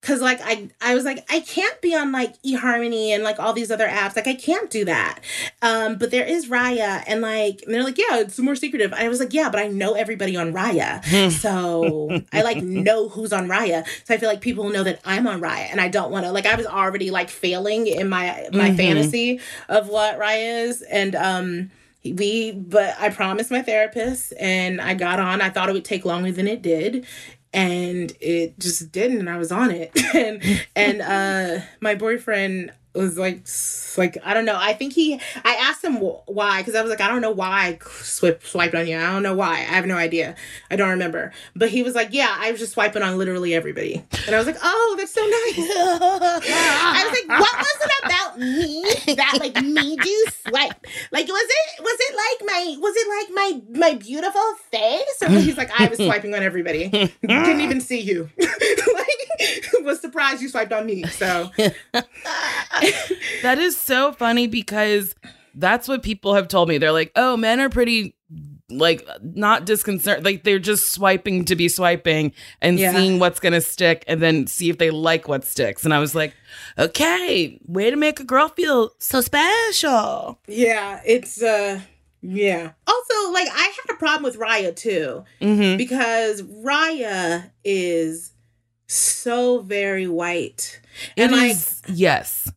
[0.00, 3.52] because like I, I was like i can't be on like eharmony and like all
[3.52, 4.16] these other apps.
[4.16, 5.20] Like i can't do that.
[5.62, 8.92] Um but there is raya and like and they're like yeah it's more secretive.
[8.92, 11.04] And i was like yeah but i know everybody on raya.
[11.30, 13.86] So i like know who's on raya.
[14.04, 16.32] So i feel like people know that i'm on raya and i don't want to
[16.32, 18.76] like i was already like failing in my my Mhm.
[18.76, 20.82] fantasy of what raya is.
[20.82, 21.70] And um
[22.02, 25.42] we but i promised my therapist and i got on.
[25.42, 27.04] I thought it would take longer than it did
[27.52, 29.92] and it just didn't and i was on it.
[30.14, 30.42] And
[30.76, 33.46] and uh my boyfriend was like
[33.96, 34.56] like i don't know.
[34.58, 37.66] I think he i asked him why because i was like i don't know why
[37.68, 38.96] i swiped swiped on you.
[38.96, 39.58] I don't know why.
[39.58, 40.34] I have no idea.
[40.70, 41.32] I don't remember.
[41.54, 44.04] But he was like yeah i was just swiping on literally everybody.
[44.26, 45.70] And i was like oh that's so nice.
[46.56, 50.86] I was like what was it about me that like made you swipe?
[51.12, 55.22] Like was it was it like my was it like my my beautiful face?
[55.22, 56.88] Or he's like i was swiping on everybody.
[56.88, 58.30] Didn't even see you.
[58.40, 59.20] Like
[59.80, 61.50] was surprised you swiped on me so
[63.42, 65.14] That is so funny because
[65.54, 66.76] that's what people have told me.
[66.78, 68.14] They're like, oh, men are pretty
[68.68, 72.92] like not disconcerted like they're just swiping to be swiping and Yeah.
[72.92, 76.14] seeing what's gonna stick and then see if they like what sticks and i was
[76.14, 76.34] like
[76.78, 81.80] okay way to make a girl feel so special Yeah, it's uh
[82.22, 82.72] yeah.
[82.86, 85.78] Also, like I had a problem with Raya too mm-hmm.
[85.78, 88.32] because Raya is
[88.86, 90.80] so very white.
[91.16, 92.52] It And, like, is yes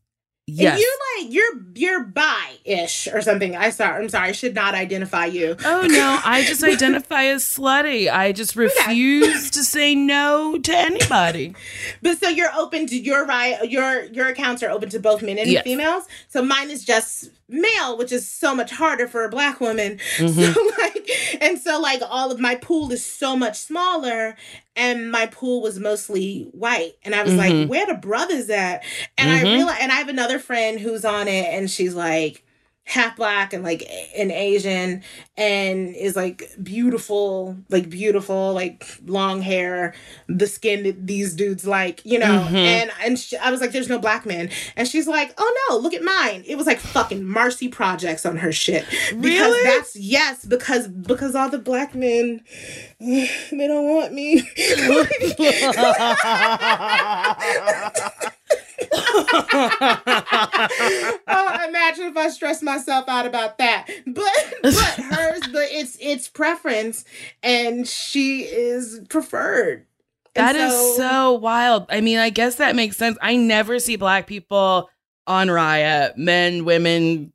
[0.46, 3.56] And yes you're like you're you're bi-ish or something.
[3.56, 5.56] I sorry, I'm sorry, I should not identify you.
[5.64, 8.12] Oh no, I just identify as slutty.
[8.12, 11.56] I just refuse to say no to anybody.
[12.02, 15.38] But so you're open to your right your your accounts are open to both men
[15.38, 15.64] and Yes.
[15.64, 16.04] females.
[16.28, 20.00] So mine is just male, which is so much harder for a black woman.
[20.18, 20.54] Mhm.
[20.54, 21.10] So like
[21.42, 24.36] and so like all of my pool is so much smaller
[24.76, 26.94] and my pool was mostly white.
[27.04, 27.38] And I was Mhm.
[27.38, 28.84] like, where the brothers at?
[29.18, 29.54] And I Mhm.
[29.54, 32.44] realized and I have another friend who's on it and she's like
[32.86, 33.82] half black and like
[34.18, 35.02] an Asian
[35.38, 39.94] and is like beautiful, like beautiful, like long hair,
[40.28, 42.46] the skin that these dudes like, you know.
[42.50, 42.56] Mhm.
[42.56, 45.78] And and she, I was like, "There's no black man," and she's like, "Oh no,
[45.78, 48.86] look at mine." It was like fucking Marcy projects on her shit.
[48.90, 49.64] Because Really?
[49.64, 52.42] that's yes, because because all the black men,
[53.00, 54.42] they don't want me.
[61.28, 63.88] oh, imagine if I stress myself out about that.
[64.06, 67.06] But but hers, but it's it's preference,
[67.42, 69.86] and she is preferred.
[70.36, 71.86] That is so wild.
[71.90, 73.18] I mean, I guess that makes sense.
[73.22, 74.90] I never see black people
[75.28, 77.32] on Raya, men, women,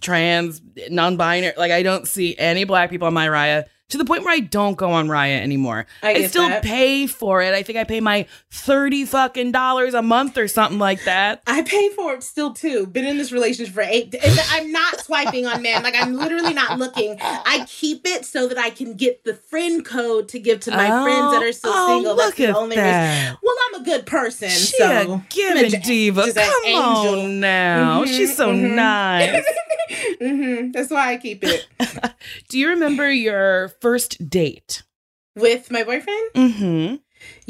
[0.00, 1.54] trans, non-binary.
[1.56, 4.40] Like I don't see any black people on my Raya to the point where I
[4.40, 5.86] don't go on Raya anymore.
[6.02, 6.62] I I, still that.
[6.62, 7.54] pay for it.
[7.54, 11.42] I think I pay my 30 fucking dollars a month or something like that.
[11.46, 12.86] I pay for it still too.
[12.86, 14.14] Been in this relationship for eight.
[14.50, 15.82] I'm not swiping on men.
[15.82, 17.16] Like I'm literally not looking.
[17.20, 20.88] I keep it so that I can get the friend code to give to my
[21.02, 22.14] friends that are still oh, single.
[22.14, 22.84] Look That's the at only reason.
[22.90, 23.38] that.
[23.42, 26.32] Well, I'm a good person, She so a I'm a diva.
[26.32, 27.20] Come angel.
[27.20, 28.04] on now.
[28.04, 28.74] Mhm, She's so mhm.
[28.74, 29.44] nice.
[30.20, 31.66] hmm That's why I keep it
[32.48, 34.82] Do you remember your first date?
[35.38, 36.30] with my boyfriend.
[36.34, 36.96] Mm-hmm.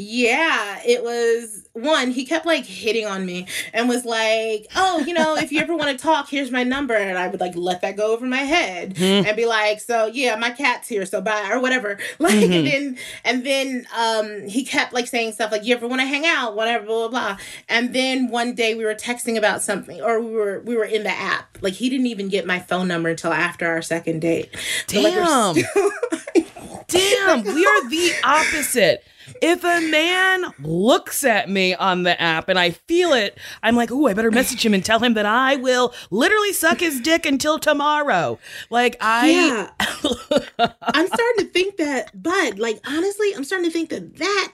[0.01, 2.11] Yeah, it was one.
[2.11, 5.75] He kept like hitting on me and was like, "Oh, you know, if you ever
[5.75, 8.37] want to talk, here's my number." And I would like let that go over my
[8.37, 9.25] head Mhm.
[9.27, 11.97] and be like, "So yeah, my cat's here, so bye," or whatever.
[12.19, 12.43] Like, Mhm.
[12.55, 16.07] and then and then um he kept like saying stuff like, "You ever want to
[16.07, 17.37] hang out?" Whatever, blah blah blah.
[17.67, 21.03] And then one day we were texting about something, or we were we were in
[21.03, 21.57] the app.
[21.61, 24.49] Like he didn't even get my phone number until after our second date.
[24.93, 25.55] Like, Damn.
[25.55, 25.91] still-
[26.87, 29.03] damn, we are the opposite.
[29.41, 33.91] If a man looks at me on the app and I feel it, I'm like,
[33.91, 37.25] oh, I better message him and tell him that I will literally suck his dick
[37.25, 38.39] until tomorrow.
[38.69, 39.69] Like I Yeah.
[40.81, 44.53] I'm starting to think that, but like honestly, I'm starting to think that that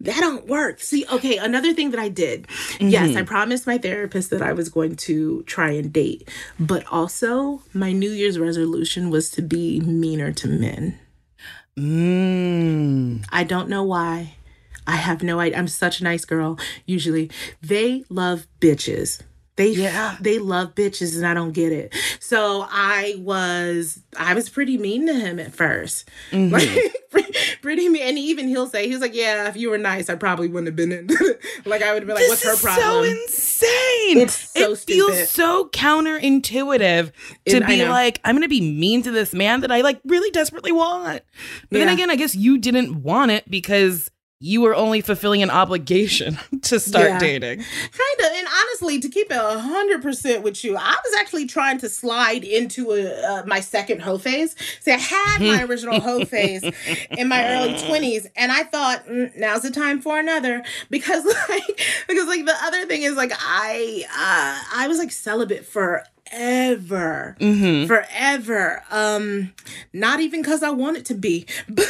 [0.00, 0.80] that don't work.
[0.80, 2.46] See, okay, another thing that I did.
[2.78, 3.24] Yes, I mm-hmm.
[3.24, 6.28] promised my therapist that I was going to try and date,
[6.60, 10.98] but also my New Year's resolution was to be meaner to men.
[11.78, 13.24] Mm.
[13.30, 14.34] I don't know why.
[14.86, 15.58] I have no idea.
[15.58, 16.58] I'm such a nice girl.
[16.86, 17.30] Usually,
[17.62, 19.20] they love bitches.
[19.56, 20.16] They Yeah.
[20.20, 21.94] they love bitches, and I don't get it.
[22.20, 26.04] So I was I was pretty mean to him at 1st
[26.50, 26.90] Like pre-
[27.64, 28.02] pretty mean.
[28.08, 30.76] And even he'll say he's like, "Yeah, if you were nice, I probably wouldn't have
[30.76, 31.06] been in."
[31.64, 34.18] like I would have been like, "What's her problem?" so insane.
[34.18, 35.28] It's so it feels stupid.
[35.28, 37.12] so counterintuitive
[37.48, 40.30] to I be like, I'm gonna be mean to this man that I like really
[40.30, 41.22] desperately want.
[41.70, 44.10] But then again, I guess you didn't want it because
[44.40, 47.18] you were only fulfilling an obligation to start Yeah.
[47.18, 47.58] dating.
[47.60, 48.46] kind of and
[48.84, 53.22] honestly to keep it 100% with you i was actually trying to slide into a,
[53.22, 54.54] uh, my second hoe phase.
[54.80, 56.62] See i had my original hoe phase
[57.10, 60.62] in my early 20s and i thought mm, now's the time for another.
[60.90, 65.64] Because like because like the other thing is like i uh i was like celibate
[65.64, 66.04] for
[66.34, 67.36] forever.
[67.40, 67.86] Mm-hmm.
[67.86, 68.82] forever.
[68.90, 69.52] Um
[69.92, 71.86] not even because i want it to be but,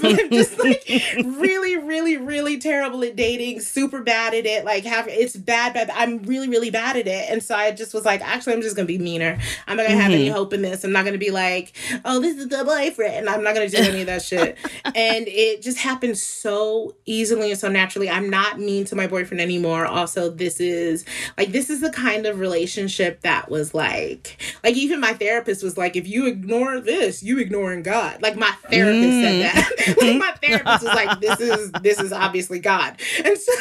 [0.00, 0.88] but i'm just like
[1.24, 5.90] really really really terrible at dating super bad at it like have it's bad bad
[5.90, 7.30] i'm really really bad at it.
[7.30, 9.38] And so i just was like actually i'm just gonna be meaner.
[9.66, 10.84] I'm not gonna have any hope in this.
[10.84, 11.72] I'm not gonna be like
[12.04, 13.28] oh this is the boyfriend.
[13.28, 14.56] I'm not gonna do any of that shit.
[14.94, 18.10] And it just happened so easily and so naturally.
[18.10, 19.86] I'm not mean to my boyfriend anymore.
[19.86, 21.04] Also this is
[21.38, 25.76] like this is the kind of relationship that was like like even my therapist was
[25.76, 28.20] like if you ignore this you ignoring god.
[28.22, 29.42] Like my therapist said mm.
[29.42, 29.96] that.
[30.02, 33.00] Like my therapist was like this is this is obviously god.
[33.24, 33.52] And so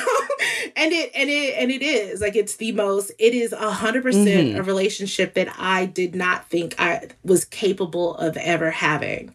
[0.76, 2.22] and it and it and it is.
[2.22, 4.60] Like it's the most it is a hundred percent mm-hmm.
[4.60, 9.34] a relationship that i did not think i was capable of ever having.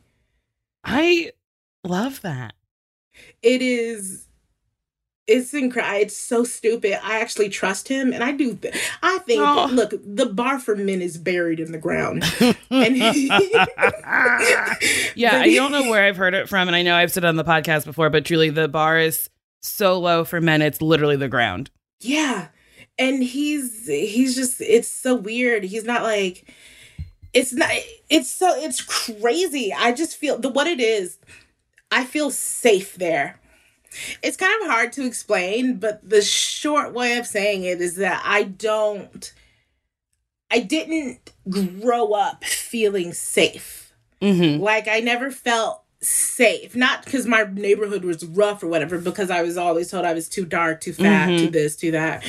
[0.85, 1.33] I
[1.85, 2.55] love that.
[3.43, 4.26] it is
[5.27, 6.99] it's incredible it's so stupid.
[7.05, 9.69] I actually trust him and i do th- i think Oh.
[9.73, 12.25] look the bar for men is buried in the ground.
[12.71, 13.29] He,
[15.15, 17.29] Yeah, I don't know where I've heard it from, and I know I've said it
[17.29, 19.31] on the podcast before, but truly, the bar is
[19.63, 21.71] so low for men; it's literally the ground.
[22.01, 22.49] yeah.
[22.99, 25.65] And he's he's just it's so weird.
[25.65, 26.51] He's not like
[27.35, 27.71] it's not
[28.09, 29.71] it's so it's crazy.
[29.77, 31.19] I just feel the what it is
[31.93, 33.39] i feel safe there
[34.23, 38.23] it's kind of hard to explain but the short way of saying it is that
[38.25, 39.33] i don't
[40.51, 43.83] i didn't grow up feeling safe
[44.23, 44.63] Mm-hmm.
[44.63, 46.75] like I never felt safe.
[46.75, 50.29] Not because my neighborhood was rough or whatever, because I was always told I was
[50.29, 52.25] too dark, too fat, too this, too that.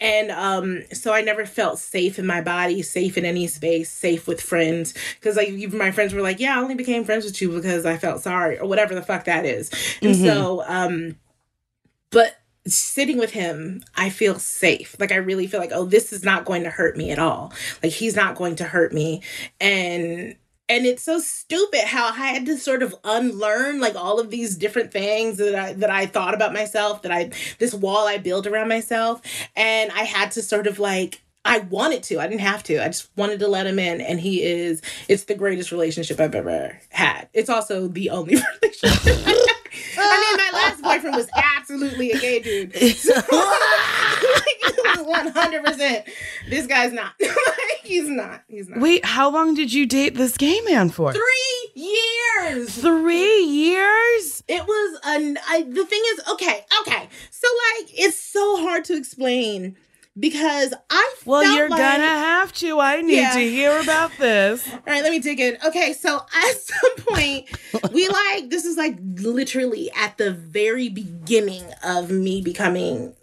[0.00, 4.26] And um, so I never felt safe in my body, safe in any space, safe
[4.26, 4.94] with friends.
[5.18, 7.86] Because like even my friends were like, "Yeah, I only became friends with you because
[7.86, 9.70] I felt sorry," or whatever the fuck that is.
[10.02, 11.16] And so, um,
[12.10, 12.36] but
[12.66, 14.96] sitting with him, I feel safe.
[14.98, 17.52] Like I really feel like, oh, this is not going to hurt me at all.
[17.82, 19.22] Like he's not going to hurt me,
[19.60, 20.36] and
[20.68, 24.56] and it's so stupid how I had to sort of unlearn like all of these
[24.56, 28.46] different things that I that I thought about myself, that I this wall I built
[28.46, 29.20] around myself,
[29.56, 32.18] and I had to sort of like I wanted to.
[32.20, 32.82] I didn't have to.
[32.82, 34.80] I just wanted to let him in, and he is.
[35.08, 37.28] It's the greatest relationship I've ever had.
[37.34, 39.48] It's also the only relationship.
[39.98, 42.74] I mean, my last boyfriend was absolutely a gay dude.
[45.06, 46.06] One hundred percent.
[46.48, 47.12] This guy's not.
[47.82, 48.42] he's not.
[48.48, 48.80] He's not.
[48.80, 51.12] Wait, how long did you date this gay man for?
[51.12, 52.74] Three years.
[52.78, 54.42] Three years?
[54.48, 55.38] It was an.
[55.48, 57.08] I, the thing is, okay, okay.
[57.30, 59.76] So like, it's so hard to explain
[60.18, 61.14] because I.
[61.24, 62.80] Well, you're like, gonna have to.
[62.80, 63.34] I need Yeah.
[63.34, 64.66] to hear about this.
[64.72, 65.56] All right, let me dig in.
[65.66, 67.48] Okay, so at some point,
[67.92, 73.14] we like this is like literally at the very beginning of me becoming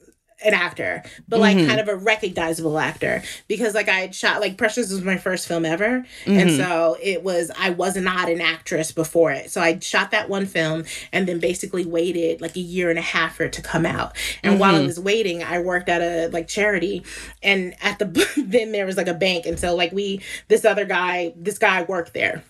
[0.44, 1.68] an actor, but like mm-hmm.
[1.68, 3.24] kind of a recognizable actor.
[3.48, 6.58] Because like I had shot like Precious was my first film ever, and mm-hmm.
[6.58, 10.46] so it was I was not an actress before it, so I shot that one
[10.46, 13.86] film and then basically waited like a year and a half for it to come
[13.86, 14.16] out.
[14.44, 14.88] And while I mm-hmm.
[14.88, 17.04] was waiting, I worked at a like charity,
[17.44, 18.06] and at the
[18.38, 21.84] then there was like a bank, and so like we this other guy this guy
[21.84, 22.44] worked there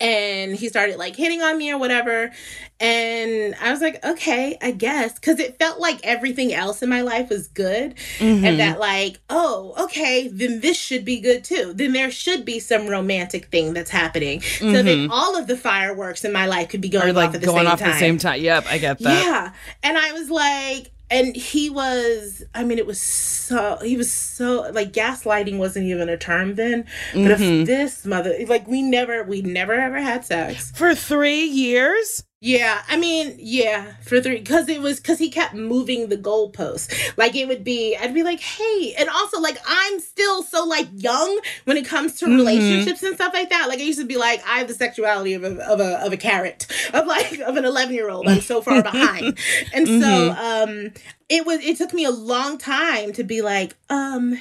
[0.00, 2.32] and he started like hitting on me or whatever
[2.80, 7.00] and i was like okay i guess because it felt like everything else in my
[7.00, 8.44] life was good Mhm.
[8.44, 12.58] and that like oh okay then this should be good too then there should be
[12.58, 15.08] some romantic thing that's happening so that Mhm.
[15.10, 17.58] all of the fireworks in my life could be going Or off at the going
[17.64, 18.40] same off time the same time.
[18.40, 19.24] Yep, I get that.
[19.24, 19.52] yeah.
[19.84, 24.70] And I was like, and he was, I mean, it was so, he was so,
[24.72, 26.84] like, gaslighting wasn't even a term then.
[27.12, 27.60] But Mhm.
[27.62, 30.72] if this mother, like, we never, we never ever had sex.
[30.74, 32.24] For three years?
[32.44, 32.82] Yeah.
[32.90, 36.92] I mean, yeah, for three, because it was, because he kept moving the goalposts.
[37.16, 38.94] Like, it would be, I'd be like, hey.
[38.98, 42.36] And also, like, I'm still so, like, young when it comes to Mhm.
[42.36, 43.66] relationships and stuff like that.
[43.70, 46.12] Like, I used to be like, I have the sexuality of a, of a, of
[46.12, 48.28] a carrot, of like, of an 11 year old.
[48.28, 49.38] I'm so far behind.
[49.72, 50.92] And so, um,
[51.30, 54.38] it was, it took me a long time to be like, um,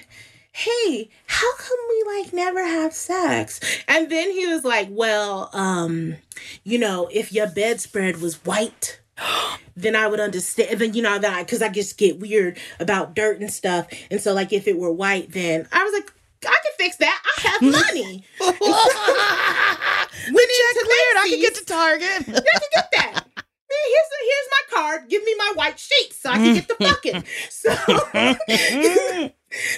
[0.54, 3.60] hey, how come we like never have sex?
[3.88, 6.16] And then he was like, well, um,
[6.64, 9.02] you know, if your bedspread was white,
[9.76, 10.80] then I would understand.
[10.80, 14.34] Then you know that because I just get weird about dirt and stuff, and so
[14.34, 16.12] like if it were white, then I was like,
[16.46, 17.24] I can fix that.
[17.38, 18.24] I have money.
[18.40, 18.60] Went
[20.54, 21.18] Check into cleared.
[21.18, 22.06] I can get to Target.
[22.06, 23.24] I can get that.
[23.36, 25.10] Here's the, here's my card.
[25.10, 27.26] Give me my white sheets so I can get the bucket.
[27.50, 27.74] So,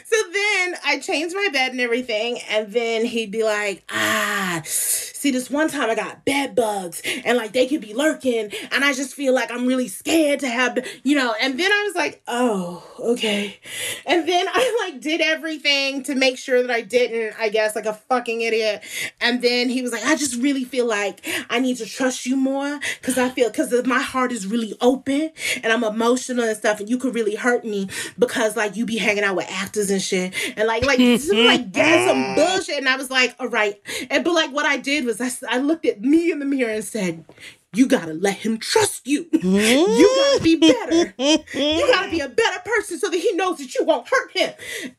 [0.05, 5.32] so then I changed my bed and everything, and then he'd be like, ah, see,
[5.32, 8.93] this one time I got bed bugs, and like they could be lurking, and I
[8.93, 11.36] just feel like I'm really scared to have, you know.
[11.41, 13.59] And then I was like, oh, okay.
[14.05, 17.86] And then I like did everything to make sure that I didn't, I guess, like
[17.86, 18.84] a fucking idiot.
[19.19, 22.36] And then he was like, I just really feel like I need to trust you
[22.36, 25.32] more because I feel because my heart is really open
[25.63, 28.97] and I'm emotional and stuff, and you could really hurt me because like you be
[28.97, 32.78] hanging out with actors and shit, and like like like get some bullshit.
[32.78, 33.76] And I was like, all right,
[34.09, 36.72] and but like what I did was I, I looked at me in the mirror
[36.72, 37.26] and said.
[37.74, 39.28] You gotta let him trust you.
[39.34, 41.13] You gotta be better.
[41.18, 44.53] You gotta be a better person so that he knows that you won't hurt him.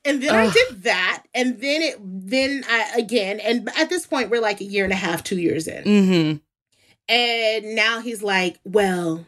[0.05, 4.29] And then I did that, and then it, then I again, and at this point
[4.29, 6.37] we're like a year and a half, two years in, Mm-hmm.
[7.09, 9.25] and now he's like, well,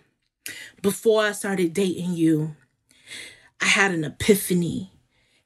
[0.82, 2.54] before I started dating you,
[3.62, 4.92] I had an epiphany,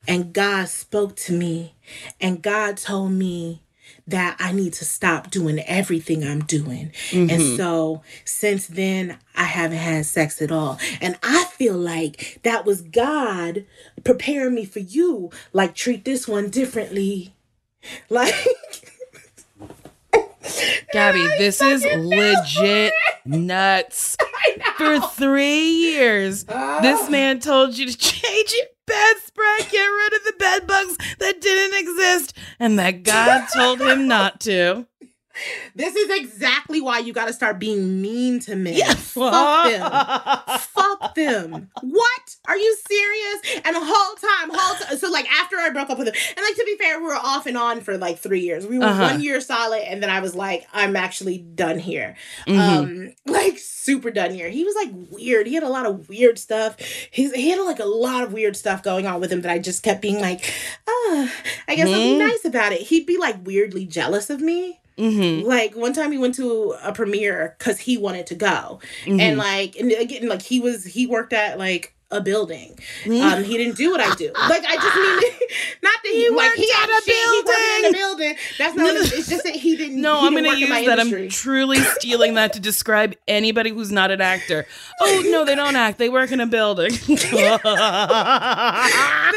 [0.06, 1.74] and God spoke to me,
[2.20, 3.62] and God told me
[4.06, 6.92] that I need to stop doing everything I'm doing.
[7.12, 7.56] And mm-hmm.
[7.56, 10.78] so since then, I haven't had sex at all.
[11.00, 13.64] And I feel like that was God
[14.02, 15.30] preparing me for you.
[15.52, 17.34] Like, treat this one differently.
[18.08, 18.32] Like,
[20.92, 22.92] Gabby, this is legit
[23.24, 24.16] nuts.
[24.76, 27.08] For three years, this ah.
[27.10, 32.36] man told you to change your bedspread, get rid of the bedbugs that didn't exist,
[32.58, 34.86] and that God told him not to.
[35.74, 38.74] This is exactly why you got to start being mean to men.
[38.74, 39.12] Yes.
[39.12, 40.58] Fuck them.
[40.58, 41.70] Fuck them.
[41.80, 42.36] What?
[42.46, 43.60] Are you serious?
[43.64, 46.44] And the whole time, whole time, so like after I broke up with him, and
[46.44, 48.66] like to be fair, we were off and on for like three years.
[48.66, 49.02] We were Uh-huh.
[49.12, 52.16] one year solid, and then I was like, I'm actually done here.
[52.46, 52.58] Mhm.
[52.58, 54.48] Um, like super done here.
[54.48, 55.46] He was like weird.
[55.46, 56.76] He had a lot of weird stuff.
[57.10, 59.58] He's he had like a lot of weird stuff going on with him that I
[59.58, 60.52] just kept being like,
[60.88, 61.32] ah,
[61.68, 62.82] I guess I'll be nice about it.
[62.82, 64.80] He'd be like weirdly jealous of me.
[64.98, 65.44] Mhm.
[65.44, 69.20] Like one time he went to a premiere because he wanted to go, Mhm.
[69.20, 72.78] and like and again like he was he worked at like a building.
[73.04, 73.22] Mm-hmm.
[73.26, 74.30] Um, he didn't do what I do.
[74.34, 75.32] Like I just mean
[75.82, 77.94] not that he, He like he had at a shit, He worked in building.
[77.94, 78.36] a building.
[78.58, 78.94] That's not.
[78.96, 79.98] it's just that he didn't.
[79.98, 80.98] No, he I'm going to use that.
[80.98, 81.22] industry.
[81.24, 84.66] I'm truly stealing that to describe anybody who's not an actor.
[85.04, 85.96] Oh, no, they don't act.
[85.98, 86.90] They work in a building.
[87.08, 87.10] but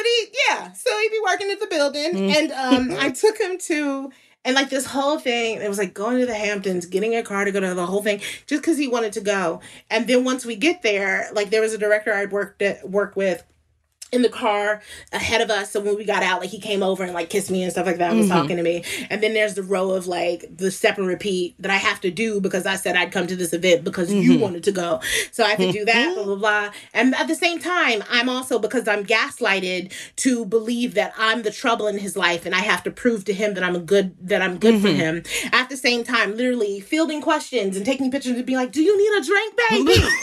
[0.04, 4.12] he yeah so he'd be working at the building and um i took him to
[4.46, 7.44] and like this whole thing it was like going to the hamptons getting a car
[7.44, 9.60] to go to the whole thing just because he wanted to go.
[9.90, 13.18] And then once we get there like there was a director i'd worked at worked
[13.18, 13.44] with
[14.12, 14.82] in the car
[15.12, 15.72] ahead of us.
[15.72, 17.86] So when we got out, like he came over and like kissed me and stuff
[17.86, 18.84] like that, and was talking to me.
[19.10, 22.12] And then there's the row of like the step and repeat that I have to
[22.12, 24.40] do because I said I'd come to this event because you Mhm.
[24.40, 25.02] wanted to go.
[25.32, 26.72] So I have to do that, blah, blah, blah.
[26.94, 31.52] And at the same time, I'm also because I'm gaslighted to believe that I'm the
[31.52, 34.16] trouble in his life and I have to prove to him that I'm a good
[34.28, 34.96] that I'm good for Mhm.
[34.96, 35.24] him.
[35.52, 38.96] At the same time, literally fielding questions and taking pictures and being like, Do you
[38.98, 40.08] need a drink, baby?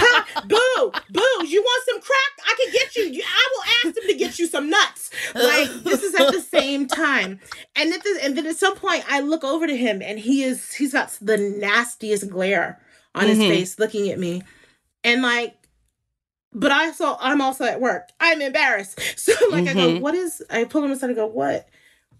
[0.00, 0.22] Huh?
[0.46, 2.46] boo, boo, you want some crack?
[2.46, 3.22] I can get you.
[3.26, 5.10] I will ask him to get you some nuts.
[5.34, 7.40] Like this is at the same time.
[7.76, 10.42] And at this, and then at some point I look over to him and he
[10.42, 12.80] is he's got the nastiest glare
[13.14, 13.48] on his Mhm.
[13.48, 14.42] face looking at me.
[15.04, 15.54] And like
[16.52, 18.08] but I saw I'm also at work.
[18.20, 18.98] I'm embarrassed.
[19.18, 20.00] So like I go, Mhm.
[20.00, 21.68] what is I pull him aside and go, what?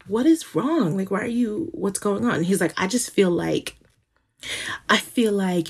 [0.07, 0.97] what is wrong?
[0.97, 2.37] Like, why are you, what's going on?
[2.37, 3.77] And he's like, I just feel like,
[4.89, 5.69] I feel like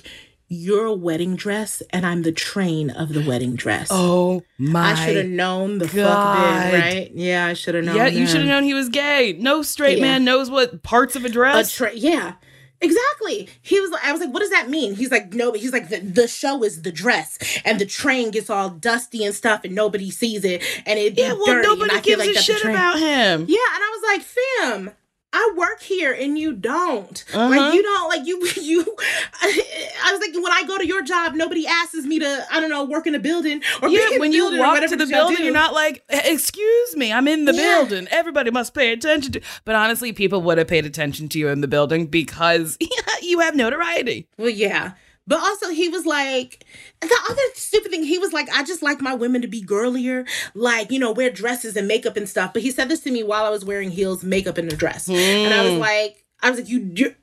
[0.49, 3.88] you're a wedding dress and I'm the train of the wedding dress.
[3.90, 4.92] Oh my!
[4.92, 7.11] I should have known the fuck then, right?
[7.14, 7.96] Yeah, I should have known.
[7.96, 9.36] yeah, you should have known he was gay.
[9.38, 10.05] No straight Yeah.
[10.05, 11.74] man knows what parts of a dress.
[11.74, 12.34] a tra- yeah
[12.80, 15.59] exactly he was like i was like what does that mean he's like no but
[15.59, 19.34] he's like the, the show is the dress and the train gets all dusty and
[19.34, 22.28] stuff and nobody sees it and it yeah, well, dirty nobody and I feel gives
[22.28, 22.76] like a shit train.
[22.76, 23.40] about him.
[23.49, 24.94] yeah and i was like fam
[25.33, 27.22] I work here and you don't.
[27.35, 27.49] Uh-huh.
[27.49, 28.97] Like you don't like you you
[29.43, 32.70] I, was like when I go to your job nobody asks me to I don't
[32.70, 35.45] know work in a building or Yeah, when you walk to the building, do.
[35.45, 37.81] you're not like, "Excuse me, I'm in the Yeah.
[37.83, 38.09] building.
[38.11, 41.61] Everybody must pay attention to." But honestly, people would have paid attention to you in
[41.61, 42.79] the building because
[43.22, 44.29] you have notoriety.
[44.39, 44.93] Well, yeah.
[45.29, 46.64] But also, he was like,
[47.03, 50.24] the other stupid thing, he was like, I just like my women to be girlier,
[50.55, 52.55] like, you know, wear dresses and makeup and stuff.
[52.55, 55.07] But he said this to me while I was wearing heels, makeup, and a dress.
[55.09, 55.81] And I was Mm.
[55.81, 57.14] like, I was like, you do.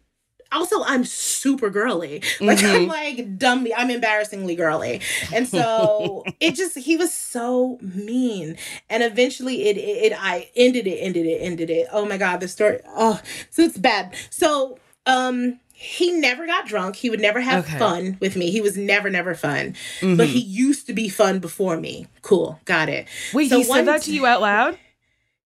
[0.51, 2.21] Also, I'm super girly.
[2.39, 5.01] Like, I'm like dumbly, I'm embarrassingly girly.
[5.33, 8.55] And so it just, he was so mean.
[8.87, 11.87] And eventually it, it, it, I ended it, ended it, ended it.
[11.91, 12.79] Oh my God, the story.
[12.87, 14.13] Oh, so it's bad.
[14.29, 14.77] So,
[15.07, 16.95] um, he never got drunk.
[16.95, 17.77] He would never have Okay.
[17.77, 18.49] fun with me.
[18.49, 19.75] He was never, never fun.
[20.01, 20.49] But he mm-hmm.
[20.49, 22.07] used to be fun before me.
[22.21, 22.59] Cool.
[22.63, 23.07] Got it.
[23.33, 24.77] Wait, So he said that to you out loud?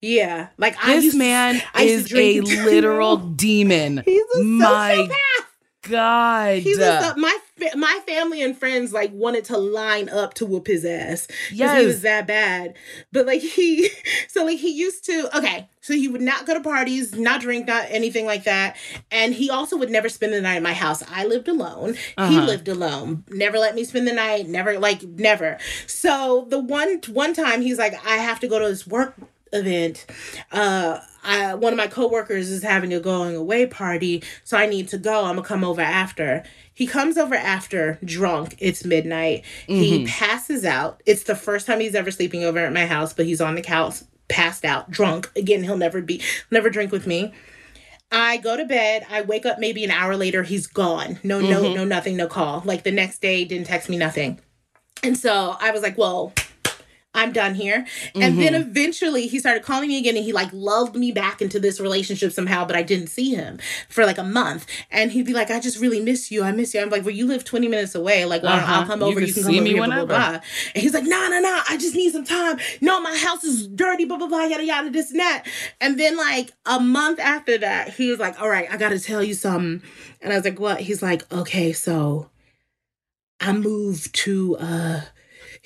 [0.02, 0.50] Yeah.
[0.58, 4.04] Like I This used to- man I used is a literal demon.
[4.06, 5.90] He's a My sociopath.
[5.90, 6.58] God.
[6.60, 10.68] He's a, my fa- my family and friends like wanted to line up to whoop
[10.68, 11.28] his ass.
[11.28, 11.80] 'cause Yes.
[11.82, 12.76] he was that bad.
[13.12, 13.90] But like he,
[14.28, 15.38] so like he used to.
[15.38, 18.76] Okay, so he would not go to parties, not drink, not anything like that.
[19.12, 21.04] And he also would never spend the night at my house.
[21.12, 21.94] I lived alone.
[21.96, 22.46] He Uh-huh.
[22.46, 23.24] lived alone.
[23.30, 24.48] Never let me spend the night.
[24.48, 25.58] Never like never.
[25.88, 29.16] So the one one time he's like, I have to go to this work
[29.54, 30.06] event.
[30.52, 34.88] Uh, I, one of my coworkers is having a going away party, so I need
[34.90, 35.26] to go.
[35.26, 36.44] I'm gonna come over after.
[36.74, 38.56] He comes over after, drunk.
[38.60, 39.44] It's midnight.
[39.68, 41.02] He passes out.
[41.06, 43.62] It's the first time he's ever sleeping over at my house, but he's on the
[43.62, 43.96] couch,
[44.30, 45.30] passed out, drunk.
[45.36, 46.22] Again, he'll never be,
[46.52, 47.34] never drink with me.
[48.12, 49.06] I go to bed.
[49.10, 50.44] I wake up maybe an hour later.
[50.44, 51.20] He's gone.
[51.24, 52.62] No no, no nothing, no call.
[52.66, 54.40] Like the next day, didn't text me nothing.
[55.04, 56.34] And so I was like, well,
[57.20, 57.86] I'm done here.
[58.16, 61.60] And then eventually he started calling me again and he like loved me back into
[61.60, 63.60] this relationship somehow, but I didn't see him
[63.90, 64.66] for like a month.
[64.92, 66.44] And he'd be like, I just really miss you.
[66.44, 66.82] I miss you.
[66.82, 68.26] I'm like, well, you live 20 minutes away.
[68.26, 68.74] Like, don't Uh-huh.
[68.82, 69.20] I'll come You over.
[69.20, 70.40] can You can see come me over here, blah, blah, whenever.
[70.40, 70.42] blah.
[70.76, 71.62] And he's like, no, no, no.
[71.70, 72.60] I just need some time.
[72.82, 75.44] No, my house is dirty, blah, blah, blah, yada, yada, this and that.
[75.82, 79.00] And then like a month after that, he was like, all right, I got to
[79.00, 79.82] tell you something.
[80.22, 80.82] And I was like, what?
[80.82, 82.30] He's like, okay, so
[83.40, 85.02] I moved to, uh,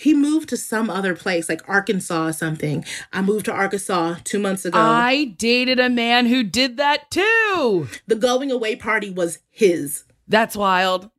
[0.04, 2.84] he moved to some other place, like Arkansas or something.
[3.14, 4.78] I moved to Arkansas two months ago.
[4.78, 7.88] I dated a man who did that too.
[8.06, 10.04] the going away party was his.
[10.28, 11.10] That's wild.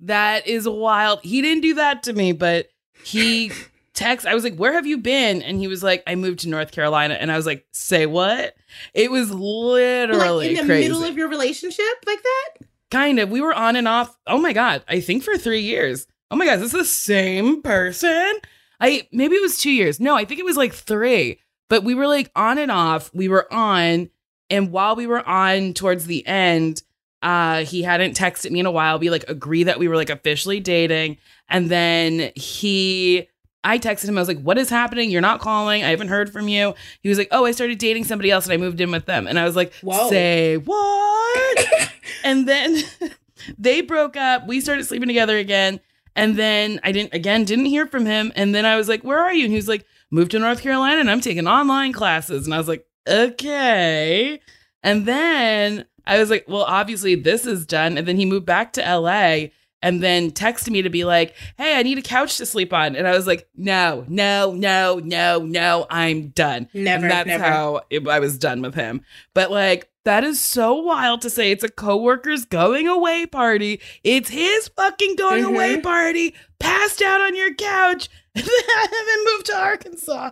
[0.00, 1.20] That is wild.
[1.22, 2.68] He didn't do that to me, but
[3.04, 3.52] he
[3.94, 4.26] text.
[4.26, 6.72] I was like, "Where have you been?" And he was like, "I moved to North
[6.72, 8.54] Carolina." And I was like, "Say what?"
[8.94, 10.88] It was literally like in the crazy.
[10.88, 12.66] middle of your relationship, like that?
[12.90, 13.30] kind of.
[13.30, 14.16] We were on and off.
[14.26, 16.06] Oh my god, I think for three years.
[16.32, 18.32] Oh my god, is this the same person?
[18.80, 20.00] I maybe it was two years.
[20.00, 21.38] No, I think it was like three.
[21.68, 23.10] But we were like on and off.
[23.12, 24.08] We were on,
[24.48, 26.82] and while we were on towards the end,
[27.20, 28.98] uh, he hadn't texted me in a while.
[28.98, 31.18] We like agree that we were like officially dating,
[31.50, 33.28] and then he.
[33.62, 34.16] I texted him.
[34.16, 35.10] I was like, "What is happening?
[35.10, 35.84] You're not calling.
[35.84, 38.54] I haven't heard from you." He was like, "Oh, I started dating somebody else and
[38.54, 40.08] I moved in with them." And I was like, Whoa.
[40.08, 41.90] "Say what?"
[42.24, 42.82] and then
[43.58, 44.46] they broke up.
[44.46, 45.78] We started sleeping together again.
[46.14, 48.32] And then I didn't again didn't hear from him.
[48.36, 50.60] And then I was like, "Where are you?" And he was like, "Moved to North
[50.60, 54.40] Carolina and I'm taking online classes." And I was like, "Okay."
[54.82, 58.72] And then I was like, "Well, obviously this is done." And then he moved back
[58.74, 59.50] to LA
[59.82, 62.94] and then texted me to be like, "Hey, I need a couch to sleep on."
[62.94, 67.44] And I was like, "No, no, no, no, no, I'm done." Never, and that's never.
[67.44, 69.02] how it, I was done with him.
[69.34, 73.80] But like, that is so wild to say it's a coworker's going away party.
[74.04, 75.48] It's his fucking going Mhm.
[75.54, 76.34] away party.
[76.58, 80.30] Passed out on your couch, and then moved to Arkansas.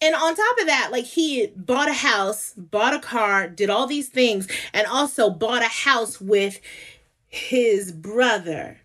[0.00, 3.86] And on top of that, like he bought a house, bought a car, did all
[3.86, 6.60] these things, and also bought a house with
[7.28, 8.80] his brother,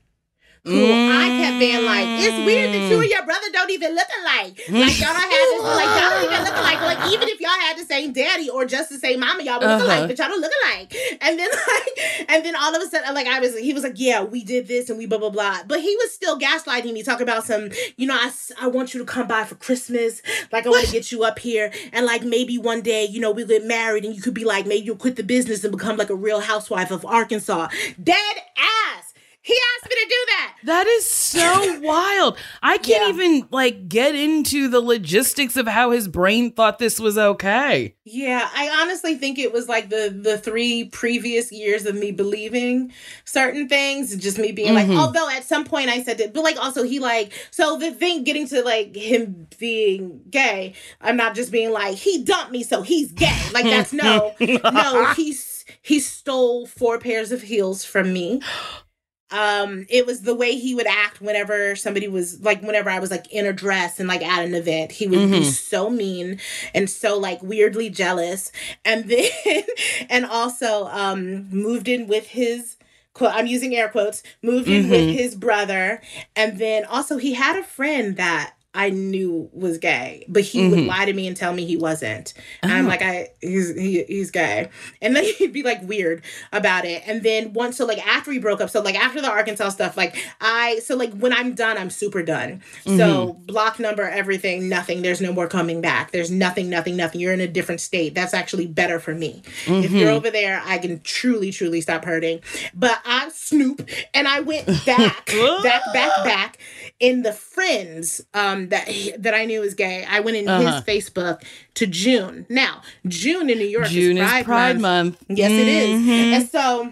[0.68, 4.07] who I kept being like, it's weird that you and your brother don't even look
[4.22, 4.59] alike.
[4.70, 6.82] Like y'all don't have this, like y'all don't even look alike.
[6.82, 9.68] Like even if y'all had the same daddy or just the same mama, y'all would
[9.68, 9.86] look Uh-huh.
[9.86, 10.93] alike, but y'all don't look alike.
[11.22, 13.93] And then like, and then all of a sudden, like I was, he was like,
[13.99, 15.59] yeah, we did this and we blah blah blah.
[15.68, 18.99] But he was still gaslighting me, talking about some, you know, I I want you
[18.99, 20.22] to come by for Christmas.
[20.51, 23.32] Like I want to get you up here, and like maybe one day, you know,
[23.32, 25.97] we get married, and you could be like, maybe you'll quit the business and become
[25.97, 27.68] like a real housewife of Arkansas.
[28.01, 29.07] Dead ass.
[29.48, 30.54] He asked me to do that.
[30.66, 32.38] That is so wild.
[32.62, 33.24] I can't Yeah.
[33.24, 37.95] even like get into the logistics of how his brain thought this was okay.
[38.04, 42.91] Yeah, I honestly think it was like the the three previous years of me believing
[43.24, 44.98] certain things, just me being like, Mhm.
[45.00, 48.26] although at some point I said it, but like also he like so the thing
[48.26, 52.82] getting to like him being gay, I'm not just being like he dumped me so
[52.82, 53.39] he's gay.
[53.54, 58.41] Like that's no, no, he's he stole four pairs of heels from me.
[59.30, 63.11] Um, it was the way he would act whenever somebody was like, whenever I was
[63.11, 65.43] like in a dress and like at an event, he would be Mhm.
[65.51, 66.39] so mean
[66.73, 68.51] and so like weirdly jealous.
[68.86, 69.63] And then,
[70.09, 72.78] and also, um, moved in with his,
[73.13, 75.13] quote, I'm using air quotes, moved in with Mhm.
[75.13, 76.01] his brother.
[76.36, 80.80] And then also, he had a friend that I knew was gay, but he would
[80.80, 80.88] Mhm.
[80.88, 82.34] lie to me and tell me he wasn't.
[82.61, 82.89] And I'm Oh.
[82.89, 84.69] like, I he's he, he's gay,
[85.01, 86.21] and then he'd be like weird
[86.53, 87.01] about it.
[87.07, 89.97] And then once, so like after we broke up, so like after the Arkansas stuff,
[89.97, 92.61] like I so like when I'm done, I'm super done.
[92.86, 92.91] So
[93.34, 93.45] Mm-hmm.
[93.47, 95.01] block number, everything, nothing.
[95.01, 96.11] There's no more coming back.
[96.11, 97.19] There's nothing, nothing, nothing.
[97.19, 98.13] You're in a different state.
[98.13, 99.41] That's actually better for me.
[99.65, 100.17] If you're Mhm.
[100.17, 102.41] over there, I can truly, truly stop hurting.
[102.75, 105.25] But I Snoop and I went back,
[105.63, 106.57] back, back, back
[107.00, 108.88] in the friends um that
[109.20, 110.06] that I knew was gay.
[110.10, 110.72] I went in Uh-huh.
[110.74, 111.43] his Facebook
[111.76, 112.45] to June.
[112.50, 115.18] Now June in New York June is is Pride, Pride Month.
[115.30, 115.38] Month.
[115.39, 116.08] Yes, it is.
[116.10, 116.91] And so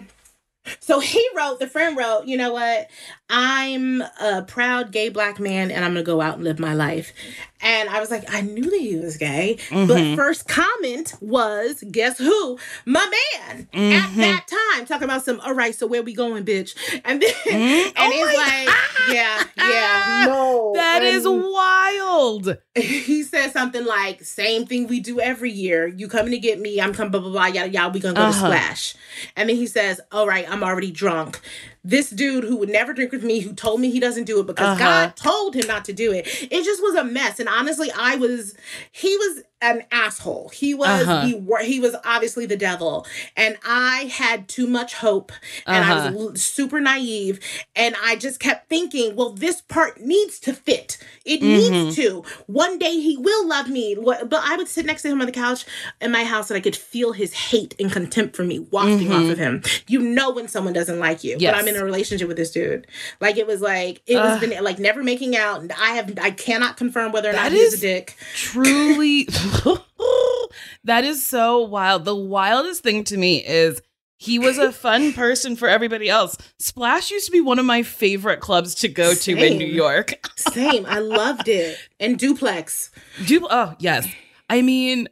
[0.80, 2.88] so he wrote, the friend wrote, you know what?
[3.28, 7.12] I'm a proud gay black man and I'm gonna go out and live my life.
[7.60, 9.56] And I was like, I knew that he was gay.
[9.70, 10.14] But Mhm.
[10.16, 12.58] first comment was, guess who?
[12.84, 13.04] My
[13.40, 14.16] man at Mhm.
[14.16, 14.46] that
[14.76, 16.74] time, talking about some, all right, so where we going, bitch?
[17.04, 17.46] And then Mhm.
[17.52, 20.72] and Oh it's my like, yeah, yeah, no.
[20.76, 22.56] That is And- wild.
[22.76, 25.86] he said something like, same thing we do every year.
[25.88, 28.20] You coming to get me, I'm coming, blah, blah, blah, yada, yada, we gonna go
[28.20, 28.46] to Uh-huh.
[28.46, 28.94] Splash.
[29.34, 31.40] And then he says, all right, I'm already drunk.
[31.88, 34.46] This dude who would never drink with me, who told me he doesn't do it
[34.48, 34.84] because Uh-huh.
[35.06, 36.26] God told him not to do it.
[36.50, 37.38] It just was a mess.
[37.38, 38.54] And honestly, I was,
[38.90, 40.50] he was an asshole.
[40.54, 41.26] He was Uh-huh.
[41.26, 43.06] the wor- he was obviously the devil.
[43.36, 45.32] And I had too much hope
[45.66, 46.12] and I Uh-huh.
[46.12, 47.40] was l- super naive.
[47.74, 50.98] And I just kept thinking, well, this part needs to fit.
[51.24, 51.70] It Mhm.
[51.70, 52.24] needs to.
[52.46, 53.96] One day he will love me.
[53.96, 55.64] But I would sit next to him on the couch
[56.00, 59.22] in my house and I could feel his hate and contempt for me wafting off
[59.22, 59.30] Mhm.
[59.32, 59.62] of him.
[59.88, 61.36] You know when someone doesn't like you.
[61.38, 61.52] Yes.
[61.52, 62.86] But I'm in a relationship with this dude.
[63.20, 64.40] Like it was like it was Ugh.
[64.40, 65.60] been like never making out.
[65.60, 68.16] And I have I cannot confirm whether or not he's a dick.
[68.34, 69.24] Truly,
[70.84, 72.04] that is so wild.
[72.04, 73.80] The wildest thing to me is
[74.18, 76.36] he was a fun person for everybody else.
[76.58, 80.14] Splash used to be one of my favorite clubs to go to in New York.
[80.36, 80.86] Same.
[80.86, 81.78] I loved it.
[82.00, 82.90] And duplex.
[83.26, 84.06] Do oh yes.
[84.48, 85.08] I mean,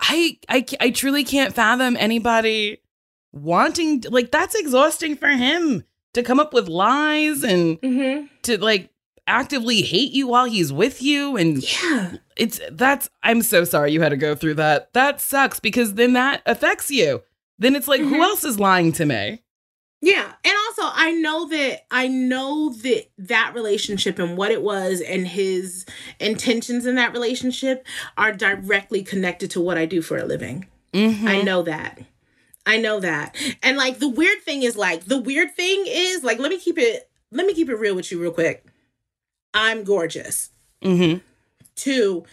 [0.00, 2.78] I I I truly can't fathom anybody
[3.32, 8.26] wanting like that's exhausting for him to come up with lies and Mm-hmm.
[8.42, 8.90] to like
[9.26, 12.12] actively hate you while he's with you and Yeah.
[12.36, 14.92] it's that's I'm so sorry you had to go through that.
[14.92, 17.22] That sucks because then that affects you.
[17.58, 18.08] Then it's like Mhm.
[18.10, 19.42] who else is lying to me?
[20.02, 25.02] Yeah, and also I know that I know that that relationship and what it was
[25.02, 25.84] and his
[26.18, 30.66] intentions in that relationship are directly connected to what I do for a living.
[30.94, 31.26] Mhm.
[31.28, 32.00] I know that.
[32.66, 33.36] I know that.
[33.62, 36.78] And like the weird thing is like the weird thing is like let me keep
[36.78, 38.64] it let me keep it real with you real quick.
[39.54, 40.50] I'm gorgeous.
[40.82, 41.20] Mhm.
[41.76, 42.24] Two,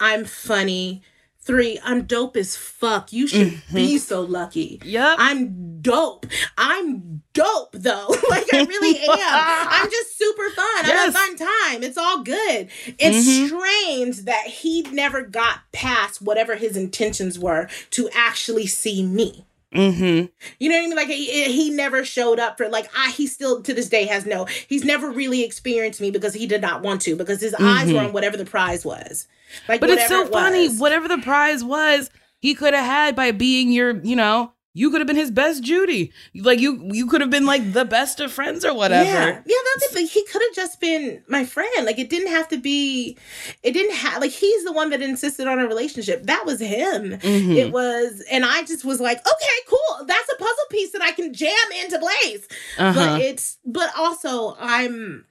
[0.00, 1.02] I'm funny.
[1.40, 3.10] Three, I'm dope as fuck.
[3.10, 4.82] You should be so lucky.
[4.84, 5.16] Yep.
[5.18, 6.26] I'm dope.
[6.58, 8.06] I'm dope though.
[8.28, 9.08] like I really am.
[9.08, 10.66] I'm just super fun.
[10.84, 11.82] I have a fun time.
[11.82, 12.68] It's all good.
[12.98, 13.46] It's Mhm.
[13.46, 19.46] strange that he never got past whatever his intentions were to actually see me.
[19.74, 20.30] Mhm.
[20.58, 20.96] You know what I mean?
[20.96, 24.24] Like he, he never showed up for like I he still to this day has
[24.24, 27.92] no he's never really experienced me because he did not want to because his eyes
[27.92, 28.06] were Mhm.
[28.06, 29.26] on whatever the prize was.
[29.68, 30.68] Like But it's so it funny.
[30.68, 32.08] Whatever the prize was,
[32.40, 35.64] he could have had by being your, you know, you could have been his best
[35.64, 36.12] Judy.
[36.34, 39.04] Like you you could have been like the best of friends or whatever.
[39.04, 39.94] Yeah, yeah, that's it.
[39.94, 41.84] But he could have just been my friend.
[41.84, 43.16] Like it didn't have to be.
[43.64, 46.22] It didn't have like he's the one that insisted on a relationship.
[46.24, 47.18] That was him.
[47.18, 47.56] Mhm.
[47.56, 50.06] It was, and I just was like, okay, cool.
[50.06, 51.52] That's a puzzle piece that I can jam
[51.82, 52.46] into place.
[52.78, 52.92] Uh-huh.
[52.94, 55.24] But it's, but also I'm.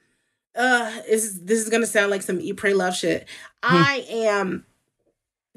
[0.54, 3.28] Uh, is this is gonna sound like some eat pray love shit?
[3.62, 3.76] Hmm.
[3.76, 4.66] I am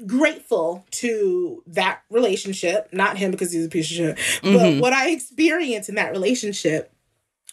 [0.06, 4.80] grateful to that relationship, not him because he's a piece of shit, but Mhm.
[4.80, 6.92] what I experienced in that relationship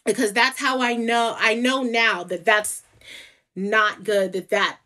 [0.06, 2.84] because that's how I know I know now that that's
[3.56, 4.78] not good that that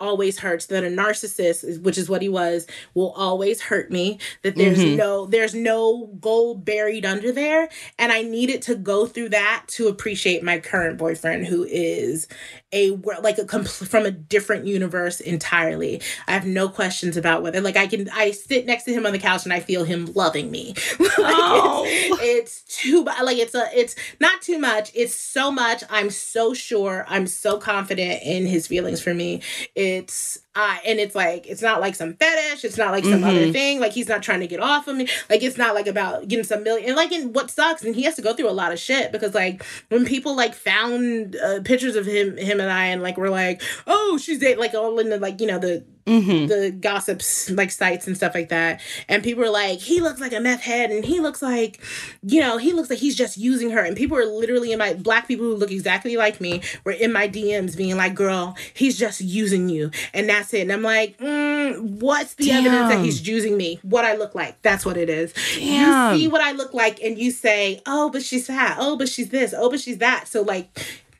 [0.00, 4.56] always hurts that a narcissist which is what he was will always hurt me that
[4.56, 4.96] there's Mhm.
[4.96, 7.68] no there's no gold buried under there.
[7.98, 12.26] And I needed to go through that to appreciate my current boyfriend who is
[12.72, 12.90] a
[13.22, 16.00] like a compl- from a different universe entirely.
[16.26, 19.12] I have no questions about whether like I can I sit next to him on
[19.12, 20.74] the couch and I feel him loving me.
[21.18, 21.84] Like, Oh.
[21.86, 25.82] it's, it's too like it's a it's not too much it's so much.
[25.90, 29.40] I'm so sure i'm so confident in his feelings for me
[29.74, 32.64] it's uh and it's like it's not like some fetish.
[32.64, 33.52] It's not like some other Mhm.
[33.52, 33.80] thing.
[33.80, 35.08] Like he's not trying to get off of me.
[35.30, 36.88] Like it's not like about getting some million.
[36.88, 39.12] And like in what sucks and he has to go through a lot of shit
[39.12, 43.16] because like when people like found uh, pictures of him him and i and like
[43.16, 46.48] we're like oh she's dating like all in the like you know the Mhm.
[46.48, 48.80] the gossips like sites and stuff like that.
[49.08, 51.80] And people are like he looks like a meth head and he looks like
[52.24, 53.78] you know he looks like he's just using her.
[53.78, 57.12] And people are literally in my black people who look exactly like me were in
[57.12, 59.92] my dms being like girl he's just using you.
[60.12, 64.04] And that's it and i'm like mm, what's the evidence that he's using me what
[64.04, 66.14] i look like that's what it is Damn.
[66.14, 69.08] you see what i look like and you say oh but she's fat oh but
[69.08, 70.68] she's this oh but she's that so like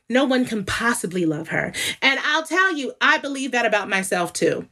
[0.09, 1.71] no one can possibly love her
[2.01, 4.67] and i'll tell you i believe that about myself too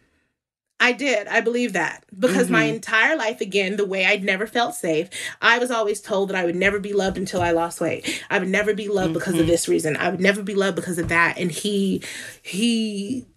[0.84, 1.28] I did.
[1.28, 2.74] I believe that because my Mhm.
[2.74, 6.43] entire life, again, the way I'd never felt safe, I was always told that I
[6.43, 8.24] would never be loved until I lost weight.
[8.32, 9.49] I would never be loved because of Mhm.
[9.49, 9.95] this reason.
[9.95, 11.38] I would never be loved because of that.
[11.38, 12.02] And he,
[12.41, 13.28] he,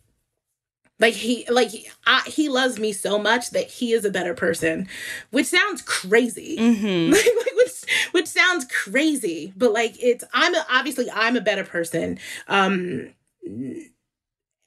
[1.01, 1.71] like he, like
[2.07, 4.87] I, he loves me so much that he is a better person,
[5.31, 6.57] which sounds crazy.
[6.59, 7.11] Mhm.
[7.13, 11.65] like, like, which which sounds crazy but like it's i'm a, obviously i'm a better
[11.65, 12.19] person
[12.49, 13.13] um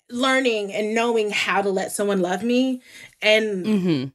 [0.10, 2.82] learning and knowing how to let someone love me
[3.22, 4.12] and Mhm.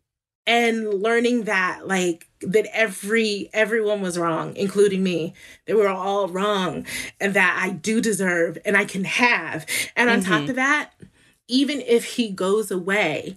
[0.47, 5.35] and learning that like that every everyone was wrong including me
[5.67, 6.87] they were all wrong
[7.21, 10.49] and that i do deserve and i can have and on top Mhm.
[10.51, 10.93] of that
[11.53, 13.37] even if he goes away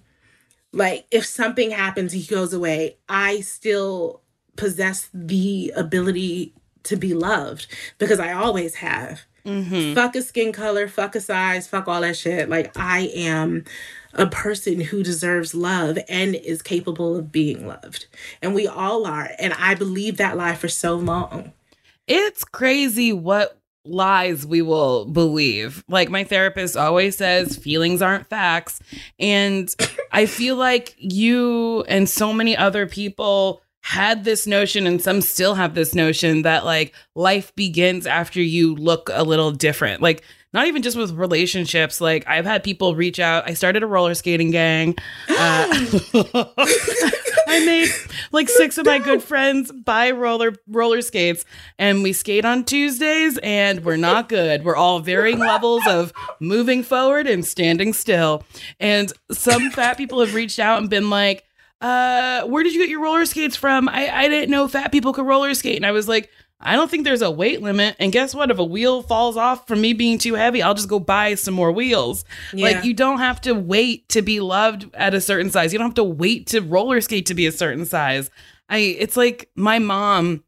[0.71, 4.21] like if something happens he goes away i still
[4.55, 6.53] possess the ability
[6.83, 9.93] to be loved because i always have Mhm.
[9.93, 12.49] fuck a skin color, fuck a size, fuck all that shit.
[12.49, 13.63] Like I am
[14.15, 18.07] a person who deserves love and is capable of being loved.
[18.41, 19.29] And we all are.
[19.37, 21.53] And I believe that lie for so long.
[22.07, 25.83] It's crazy what lies we will believe.
[25.87, 28.79] Like my therapist always says, feelings aren't facts.
[29.19, 29.73] And
[30.11, 35.53] I feel like you and so many other people had this notion, and some still
[35.53, 40.01] have this notion that like life begins after you look a little different.
[40.01, 40.23] Like,
[40.55, 41.99] not even just with relationships.
[41.99, 43.47] Like, I've had people reach out.
[43.47, 44.95] I started a roller skating gang.
[45.29, 45.67] Uh,
[47.47, 47.89] I made
[48.31, 51.45] like six of my good friends buy roller roller skates
[51.77, 54.65] and we skate on Tuesdays and we're not good.
[54.65, 58.43] We're all varying levels of moving forward and standing still.
[58.79, 61.43] And some fat people have reached out and been like,
[61.81, 63.87] uh, where did you get your roller skates from?
[63.89, 65.75] I, I didn't know fat people could roller skate.
[65.75, 66.29] And I was like,
[66.59, 67.95] I don't think there's a weight limit.
[67.99, 68.49] And guess what?
[68.49, 71.53] If a wheel falls off from me being too heavy, I'll just go buy some
[71.53, 72.23] more wheels.
[72.53, 72.65] Yeah.
[72.65, 75.73] Like you don't have to wait to be loved at a certain size.
[75.73, 78.29] You don't have to wait to roller skate to be a certain size.
[78.69, 80.43] I it's like my mom.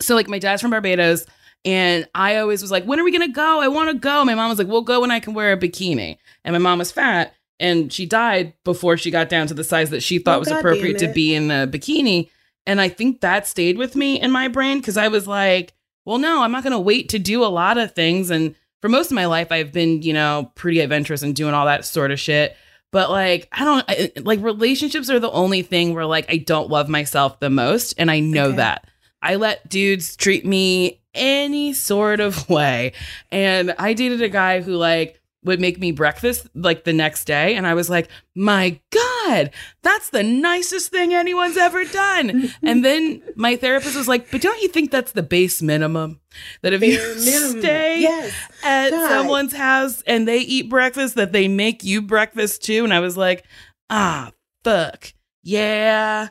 [0.00, 1.26] So like my dad's from Barbados
[1.64, 3.60] and I always was like, "When are we going to go?
[3.60, 5.58] I want to go." My mom was like, "We'll go when I can wear a
[5.58, 9.62] bikini." And my mom was fat and she died before she got down to the
[9.62, 12.30] size that she thought Oh, was God appropriate to be in the bikini.
[12.66, 15.72] And I think that stayed with me in my brain cuz I was like,
[16.04, 18.88] "Well, no, I'm not going to wait to do a lot of things and for
[18.88, 22.10] most of my life I've been, you know, pretty adventurous and doing all that sort
[22.10, 22.56] of shit.
[22.92, 26.70] But like, I don't I, like relationships are the only thing where like I don't
[26.70, 28.56] love myself the most and I know Okay.
[28.56, 28.86] that.
[29.22, 32.92] I let dudes treat me any sort of way.
[33.30, 37.54] And I dated a guy who like would make me breakfast like the next day
[37.54, 39.50] and I was like, "My god,
[39.82, 44.60] that's the nicest thing anyone's ever done." and then my therapist was like, "But don't
[44.60, 46.20] you think that's the base minimum?
[46.62, 47.60] That if you minimum.
[47.62, 48.32] stay Yes.
[48.62, 49.08] at God.
[49.08, 53.16] someone's house and they eat breakfast that they make you breakfast too and i was
[53.16, 53.44] like
[53.90, 54.30] ah
[54.62, 55.12] fuck
[55.42, 56.28] yeah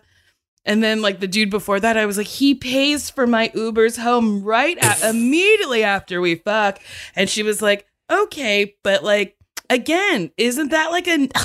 [0.66, 3.98] And then like the dude before that, I was like, he pays for my Ubers
[3.98, 6.80] home right at, immediately after we fuck.
[7.16, 9.36] And she was like, okay, but like
[9.70, 11.28] again, isn't that like a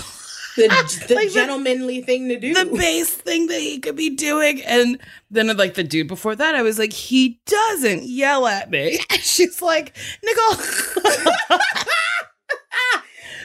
[0.56, 0.68] The,
[1.08, 2.54] the Like the- gentlemanly thing to do.
[2.54, 4.62] the base thing that he could be doing?
[4.62, 4.98] And
[5.28, 9.00] then like the dude before that, I was like, he doesn't yell at me.
[9.10, 10.64] And she's like, Nicole.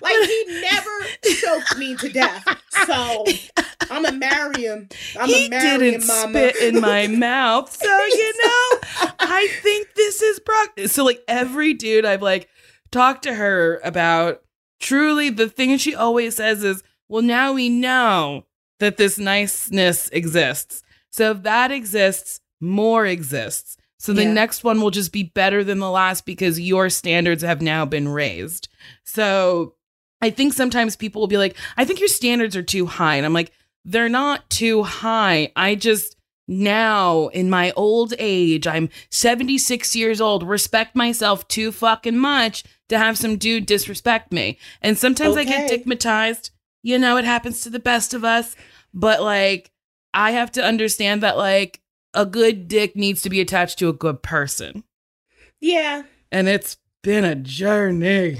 [0.01, 0.89] like he never
[1.41, 2.45] choked me to death.
[2.85, 3.25] So
[3.89, 4.87] I'm gonna marry him.
[5.19, 7.75] I'm he marry didn't him, spit in my mouth.
[7.75, 8.79] So, you know,
[9.19, 10.79] I think this is Brock.
[10.87, 12.47] So, like, every dude I've like
[12.91, 14.41] talked to her about,
[14.79, 18.45] truly, the thing she always says is, well, now we know
[18.79, 20.83] that this niceness exists.
[21.11, 23.77] So, if that exists, more exists.
[23.97, 24.33] So, the Yeah.
[24.33, 28.07] next one will just be better than the last because your standards have now been
[28.07, 28.67] raised.
[29.03, 29.75] So,
[30.21, 33.15] I think sometimes people will be like, I think your standards are too high.
[33.15, 33.51] And I'm like,
[33.85, 35.51] they're not too high.
[35.55, 36.15] I just
[36.47, 42.97] now in my old age, I'm 76 years old, respect myself too fucking much to
[42.97, 44.57] have some dude disrespect me.
[44.81, 45.67] And sometimes I get Okay.
[45.67, 46.51] stigmatized.
[46.83, 48.55] You know, it happens to the best of us.
[48.93, 49.71] But like,
[50.13, 51.81] I have to understand that like
[52.13, 54.83] a good dick needs to be attached to a good person.
[55.61, 58.39] Yeah, And it's been a journey.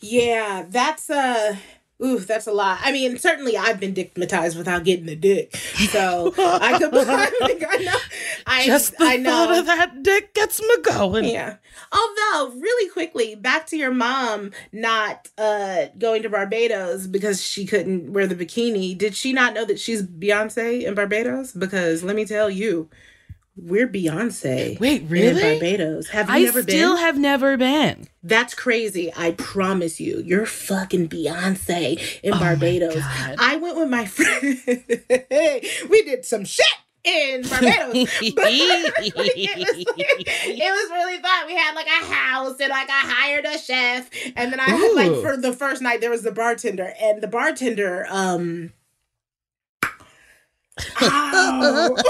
[0.00, 0.64] yeah.
[0.68, 1.56] That's uh
[2.02, 2.78] Ooh, that's a lot.
[2.82, 5.54] I mean, certainly I've been dickmatized without getting the dick.
[5.56, 7.96] So I could I know
[8.46, 9.30] I Just the I know.
[9.30, 11.26] thought of that dick gets me going.
[11.26, 11.56] Yeah.
[11.92, 18.12] Although, really quickly, back to your mom not uh going to Barbados because she couldn't
[18.12, 18.96] wear the bikini.
[18.96, 21.52] Did she not know that she's Beyonce in Barbados?
[21.52, 22.88] Because let me tell you,
[23.56, 24.78] we're Beyonce.
[24.80, 25.28] Wait, really?
[25.28, 25.58] in?
[25.58, 26.08] Barbados.
[26.08, 26.74] Have you ever been?
[26.74, 28.06] I still have never been.
[28.22, 29.12] That's crazy.
[29.16, 30.22] I promise you.
[30.24, 33.02] You're fucking Beyonce in Oh Barbados.
[33.02, 34.58] I went with my friend.
[35.90, 36.66] we did some shit
[37.04, 38.08] in Barbados.
[38.22, 39.84] It, was
[40.46, 41.46] it was really fun.
[41.46, 44.10] We had like a house and like I hired a chef.
[44.36, 46.92] And then I had like for the first night there was the bartender.
[47.00, 48.72] And the bartender, um.
[51.00, 52.04] like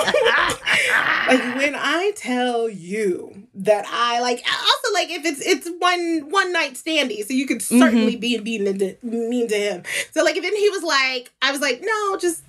[1.56, 6.74] when I tell you that I like also like if it's it's one one night
[6.74, 9.82] standy, so you could certainly be being to, mean to him.
[10.12, 12.42] So like if then he was like I was like, no, just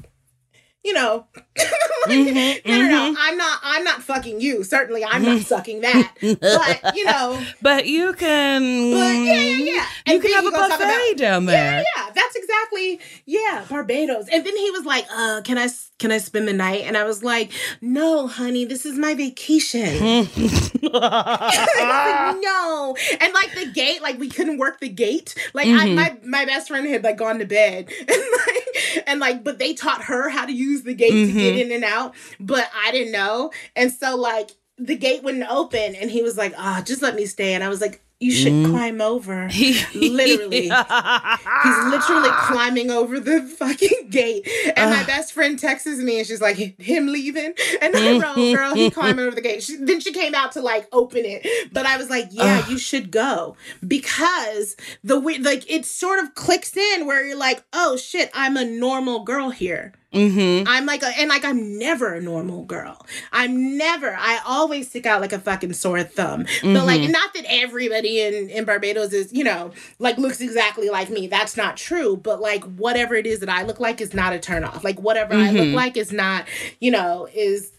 [0.83, 1.25] you know
[2.07, 3.11] Mhm, no, no, no.
[3.11, 3.15] mhm.
[3.19, 3.59] I'm not.
[3.61, 4.63] I'm not fucking you.
[4.63, 6.13] Certainly, I'm not sucking that.
[6.19, 8.61] But you know, But you can.
[8.91, 9.85] but yeah, yeah, yeah.
[10.13, 11.83] You can have a buffet about- down Yeah, there.
[11.95, 14.27] yeah, that's exactly yeah, Barbados.
[14.31, 15.67] And then he was like, "Uh, can I
[15.99, 17.51] can I spend the night?" And I was like,
[17.81, 20.27] "No, honey, this is my vacation."
[20.93, 22.37] Ah.
[22.41, 25.35] no, and like the gate, like we couldn't work the gate.
[25.53, 25.95] Like I, Mhm.
[25.95, 28.07] my my best friend had like gone to bed, and
[28.47, 31.61] like and like, but they taught her how to use the gate to get Mhm.
[31.61, 36.09] in and out, but I didn't know, and so like the gate wouldn't open, and
[36.11, 38.69] he was like, "Ah, just let me stay," and I was like, "You should Mm.
[38.69, 39.49] climb over."
[39.93, 40.61] Literally.
[40.63, 44.47] He's literally climbing over the fucking gate.
[44.77, 47.53] And my best friend texts me and she's like, him leaving?
[47.81, 49.63] And I wrote, girl, he climbing over the gate.
[49.63, 51.45] She, then she came out to like open it.
[51.73, 52.71] But I was like, yeah, Ugh.
[52.71, 53.55] you should go.
[53.85, 58.55] Because the way, like, it sort of clicks in where you're like, oh shit, I'm
[58.57, 59.93] a normal girl here.
[60.13, 63.05] Hmm I'm like, a, and like, I'm never a normal girl.
[63.31, 66.45] I'm never, I always stick out like a fucking sore thumb.
[66.61, 67.11] But like, Mhm.
[67.11, 71.27] not that everybody in, in Barbados is, you know, like looks exactly like me.
[71.27, 72.17] That's not true.
[72.17, 74.83] But like, whatever it is that I look like is not a turnoff.
[74.83, 75.73] Like, whatever I look Mhm.
[75.73, 76.45] like is not,
[76.79, 77.71] you know, is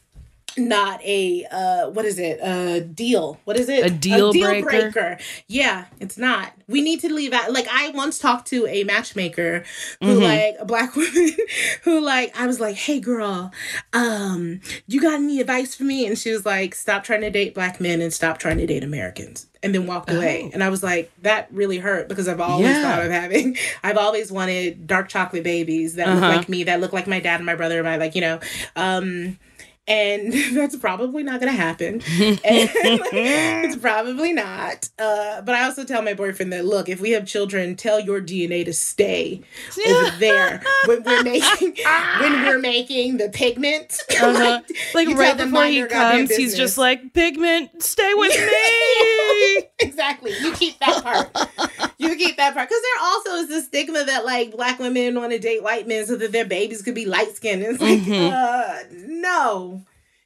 [0.56, 5.18] not a uh what is it a deal what is it A deal breaker?
[5.48, 9.64] yeah it's not we need to leave out like i once talked to a matchmaker
[10.00, 10.22] who Mhm.
[10.22, 11.30] like a black woman
[11.84, 13.50] who like i was like hey girl
[13.92, 17.54] um you got any advice for me and she was like stop trying to date
[17.54, 20.50] black men and stop trying to date americans and then walked away Oh.
[20.52, 22.82] and i was like that really hurt because i've always Yeah.
[22.82, 26.14] thought of having i've always wanted dark chocolate babies that Uh-huh.
[26.28, 28.20] look like me that look like my dad and my brother and my like you
[28.20, 28.40] know
[28.76, 29.38] um
[29.88, 32.02] and that's probably not gonna happen.
[32.44, 34.88] And it's probably not.
[34.98, 38.20] Uh, but I also tell my boyfriend that look, if we have children, tell your
[38.20, 39.42] DNA to stay
[39.86, 41.76] over there when we're making
[42.20, 43.98] when we're making the pigment.
[44.10, 44.60] Uh-huh.
[44.94, 49.68] Like you right before he comes, he's just like, Pigment, stay with me.
[49.80, 50.32] exactly.
[50.40, 51.71] You keep that part.
[52.16, 52.68] Keep that part.
[52.68, 56.06] Because there also is this stigma that like black women want to date white men
[56.06, 57.62] so that their babies could be light skinned.
[57.62, 58.32] It's like, Mhm.
[58.32, 59.84] uh, no.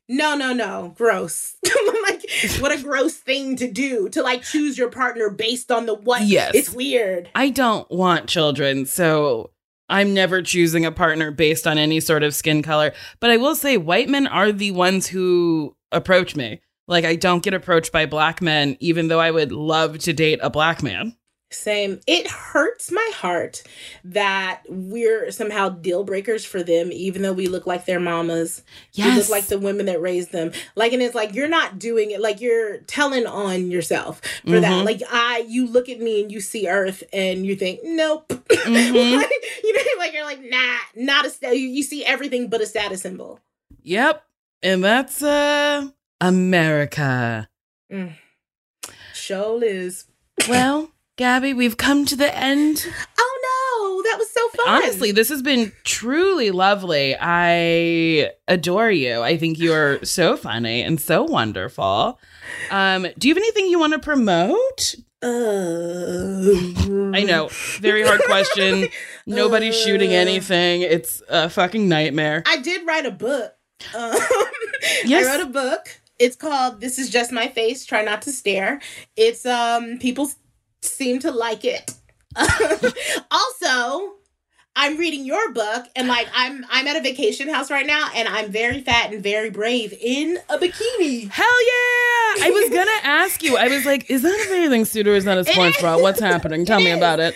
[0.09, 0.95] No, no, no.
[0.97, 1.57] Gross.
[2.09, 2.22] like,
[2.61, 6.22] what a gross thing to do to like choose your partner based on the what.
[6.22, 6.53] Yes.
[6.55, 7.28] It's weird.
[7.34, 9.51] I don't want children, so
[9.89, 12.93] I'm never choosing a partner based on any sort of skin color.
[13.18, 16.61] But I will say, white men are the ones who approach me.
[16.89, 20.39] Like, I don't get approached by black men, even though I would love to date
[20.41, 21.16] a black man.
[21.57, 22.00] Same.
[22.07, 23.62] It hurts my heart
[24.04, 28.62] that we're somehow deal breakers for them, even though we look like their mamas.
[28.92, 29.07] Yes.
[29.14, 30.52] We look like the women that raised them.
[30.74, 32.20] Like, and it's like you're not doing it.
[32.20, 34.70] Like you're telling on yourself for that.
[34.72, 34.84] Mhm.
[34.84, 38.28] Like I, you look at me and you see Earth and you think, nope.
[38.28, 39.16] Mhm.
[39.16, 39.32] Like,
[39.64, 41.30] you know, like you're like, nah, not a.
[41.30, 43.40] Sta- you, see everything but a status symbol.
[43.82, 44.22] Yep.
[44.62, 45.88] And that's uh
[46.20, 47.48] America.
[49.14, 50.07] Show is.
[50.48, 52.86] Well, Gabby, we've come to the end.
[53.18, 54.68] Oh no, that was so fun.
[54.68, 57.16] Honestly, this has been truly lovely.
[57.18, 59.22] I adore you.
[59.22, 62.20] I think you are so funny and so wonderful.
[62.70, 64.94] Um, do you have anything you want to promote?
[65.22, 66.50] Uh,
[67.16, 67.48] I know,
[67.80, 68.88] very hard question.
[69.26, 70.16] Nobody's shooting Uh.
[70.18, 70.82] anything.
[70.82, 72.42] It's a fucking nightmare.
[72.46, 73.52] I did write a book.
[73.94, 74.14] Um,
[75.04, 75.26] Yes.
[75.26, 75.88] I wrote a book.
[76.18, 77.84] It's called "This Is Just My Face.
[77.84, 78.80] Try Not to Stare."
[79.16, 80.36] It's um people s-
[80.83, 81.95] seem to like it.
[83.31, 84.14] also,
[84.74, 88.29] I'm reading your book, and like I'm I'm at a vacation house right now, and
[88.29, 91.31] I'm very fat and very brave in a bikini.
[91.31, 92.45] Hell yeah!
[92.47, 93.57] I was gonna ask you.
[93.57, 95.99] I was like, is that a bathing suit or is that a sports bra?
[95.99, 96.66] What's happening?
[96.66, 96.99] Tell It me is.
[96.99, 97.35] about it.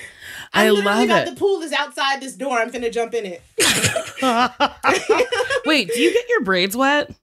[0.53, 1.35] I literally love got it.
[1.35, 2.59] The pool is outside this door.
[2.59, 3.41] I'm finna jump in it.
[5.65, 7.15] Wait, do you get your braids wet?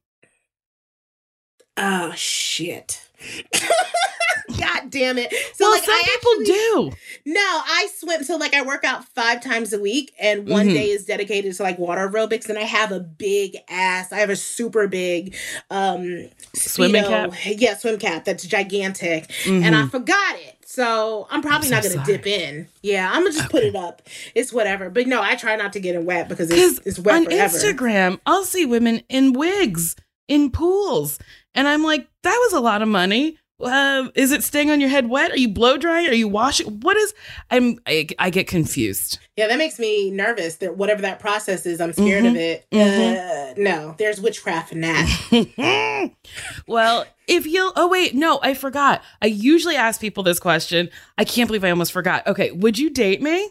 [1.75, 3.06] Oh shit.
[4.59, 5.31] God damn it.
[5.55, 6.91] So well, like some I people actually, do.
[7.33, 8.23] No, I swim.
[8.23, 10.73] So like I work out five times a week, and one Mhm.
[10.73, 12.47] day is dedicated to like water aerobics.
[12.49, 14.11] And I have a big ass.
[14.13, 15.35] I have a super big
[15.69, 17.33] um Swimming Speedo- cap?
[17.59, 18.23] Yeah, swim cap.
[18.25, 19.91] That's gigantic, and I Mhm.
[19.91, 20.55] forgot it.
[20.65, 22.05] So I'm probably I'm not gonna sorry.
[22.17, 22.67] dip in.
[22.81, 24.01] Yeah, I'm gonna just put it up.
[24.33, 24.89] It's whatever.
[24.89, 27.25] But no, I try not to get it wet because Because it's, it's wet on
[27.25, 27.57] forever.
[27.57, 29.95] Instagram, I'll see women in wigs
[30.27, 31.19] in pools,
[31.57, 33.37] and I'm like, that was a lot of money.
[33.59, 35.31] Uh, is it staying on your head wet?
[35.31, 36.07] Are you blow drying?
[36.07, 36.79] Are you washing?
[36.81, 37.11] What is?
[37.49, 37.79] I'm.
[37.87, 39.17] I, I get confused.
[39.35, 40.57] Yeah, that makes me nervous.
[40.57, 42.29] That whatever that process is, I'm scared Mhm.
[42.29, 42.67] of it.
[42.71, 43.17] Mhm.
[43.17, 46.11] Uh, no, there's witchcraft in that.
[46.67, 47.73] well, if you'll.
[47.75, 49.01] Oh wait, no, I forgot.
[49.23, 50.89] I usually ask people this question.
[51.17, 52.27] I can't believe I almost forgot.
[52.27, 53.49] Okay, would you date me?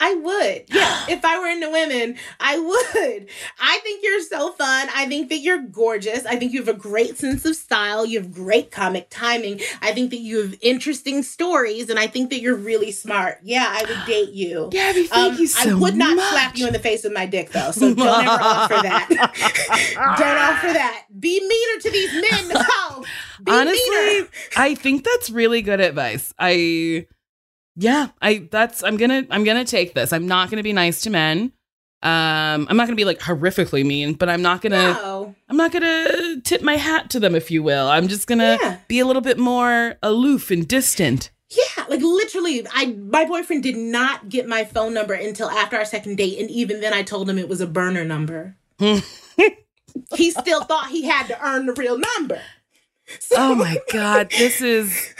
[0.00, 0.64] I would.
[0.74, 3.28] Yeah, if I were into women, I would.
[3.60, 4.88] I think you're so fun.
[4.94, 6.24] I think that you're gorgeous.
[6.24, 8.06] I think you have a great sense of style.
[8.06, 9.60] You have great comic timing.
[9.82, 13.38] I think that you have interesting stories, and I think that you're really smart.
[13.42, 14.68] Yeah, I would date you.
[14.70, 16.30] Gabby, thank Um, you so I would not much.
[16.30, 17.72] slap you in the face with my dick, though.
[17.72, 19.08] So don't ever offer that.
[20.18, 21.06] don't offer that.
[21.18, 23.04] Be meaner to these men, Nicole.
[23.42, 24.28] Be Honestly, meaner.
[24.56, 26.32] I think that's really good advice.
[26.38, 27.06] I
[27.78, 30.12] yeah, I that's I'm gonna I'm gonna take this.
[30.12, 31.52] I'm not gonna be nice to men.
[32.02, 35.34] Um, I'm not gonna be like horrifically mean, but I'm not gonna No.
[35.48, 37.88] I'm not gonna tip my hat to them, if you will.
[37.88, 38.76] I'm just gonna Yeah.
[38.88, 41.30] be a little bit more aloof and distant.
[41.50, 45.84] Yeah, like literally, I my boyfriend did not get my phone number until after our
[45.84, 48.56] second date, and even then, I told him it was a burner number.
[48.78, 52.40] he still thought he had to earn the real number.
[53.20, 55.14] So, Oh my god, this is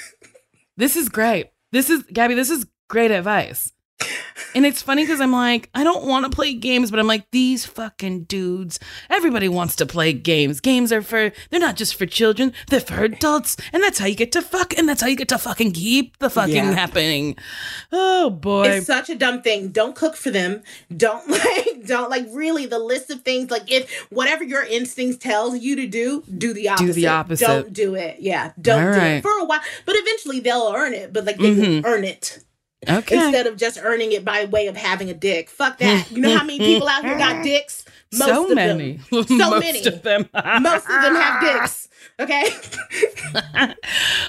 [0.76, 1.46] this is great.
[1.72, 3.72] This is Gabby, this is great advice.
[4.54, 7.30] And it's funny because I'm like, I don't want to play games, but I'm like,
[7.32, 8.78] these fucking dudes.
[9.10, 10.60] Everybody wants to play games.
[10.60, 13.56] Games are for, they're not just for children, they're for adults.
[13.72, 16.16] And that's how you get to fuck, and that's how you get to fucking keep
[16.18, 16.72] the fucking Yeah.
[16.72, 17.36] happening.
[17.92, 18.68] Oh boy.
[18.68, 19.68] It's such a dumb thing.
[19.68, 20.62] Don't cook for them.
[20.96, 23.50] Don't like, don't like really the list of things.
[23.50, 26.86] Like if whatever your instincts tells you to do, do the opposite.
[26.86, 27.46] Do the opposite.
[27.46, 28.16] Don't do it.
[28.20, 29.60] Yeah, don't do it for a while.
[29.84, 31.12] But eventually they'll earn it.
[31.12, 31.82] But like they Mhm.
[31.82, 32.44] will earn it.
[32.88, 33.16] Okay.
[33.16, 35.48] instead of just earning it by way of having a dick.
[35.48, 36.10] Fuck that.
[36.10, 37.84] You know how many people out here got dicks?
[38.12, 39.00] Most so of many.
[39.10, 39.24] Them.
[39.26, 39.86] So Most many.
[39.86, 40.28] of them.
[40.62, 41.88] Most of them have dicks.
[42.20, 42.44] Okay.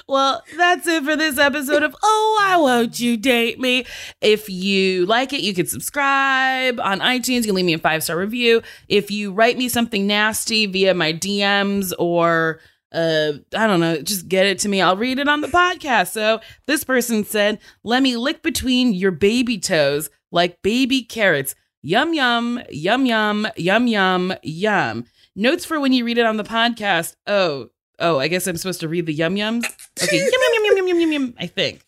[0.08, 3.84] well, that's it for this episode of Oh, Why Won't You Date Me?
[4.20, 7.40] If you like it, you can subscribe on iTunes.
[7.40, 8.62] You can leave me a five star review.
[8.88, 12.60] If you write me something nasty via my DMs or
[12.92, 14.80] uh, I don't know, just get it to me.
[14.80, 16.12] I'll read it on the podcast.
[16.12, 21.54] So this person said, Let me lick between your baby toes like baby carrots.
[21.82, 25.04] Yum, yum, yum, yum, yum, yum, yum.
[25.34, 27.16] Notes for when you read it on the podcast.
[27.26, 29.64] Oh, oh, I guess I'm supposed to read the yum yums.
[30.02, 31.86] Okay, yum, yum, yum, yum, yum, yum, yum, I think.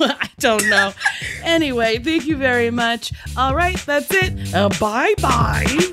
[0.00, 0.92] I don't know.
[1.42, 3.12] Anyway, thank you very much.
[3.36, 4.54] All right, that's it.
[4.54, 5.92] Uh, bye bye.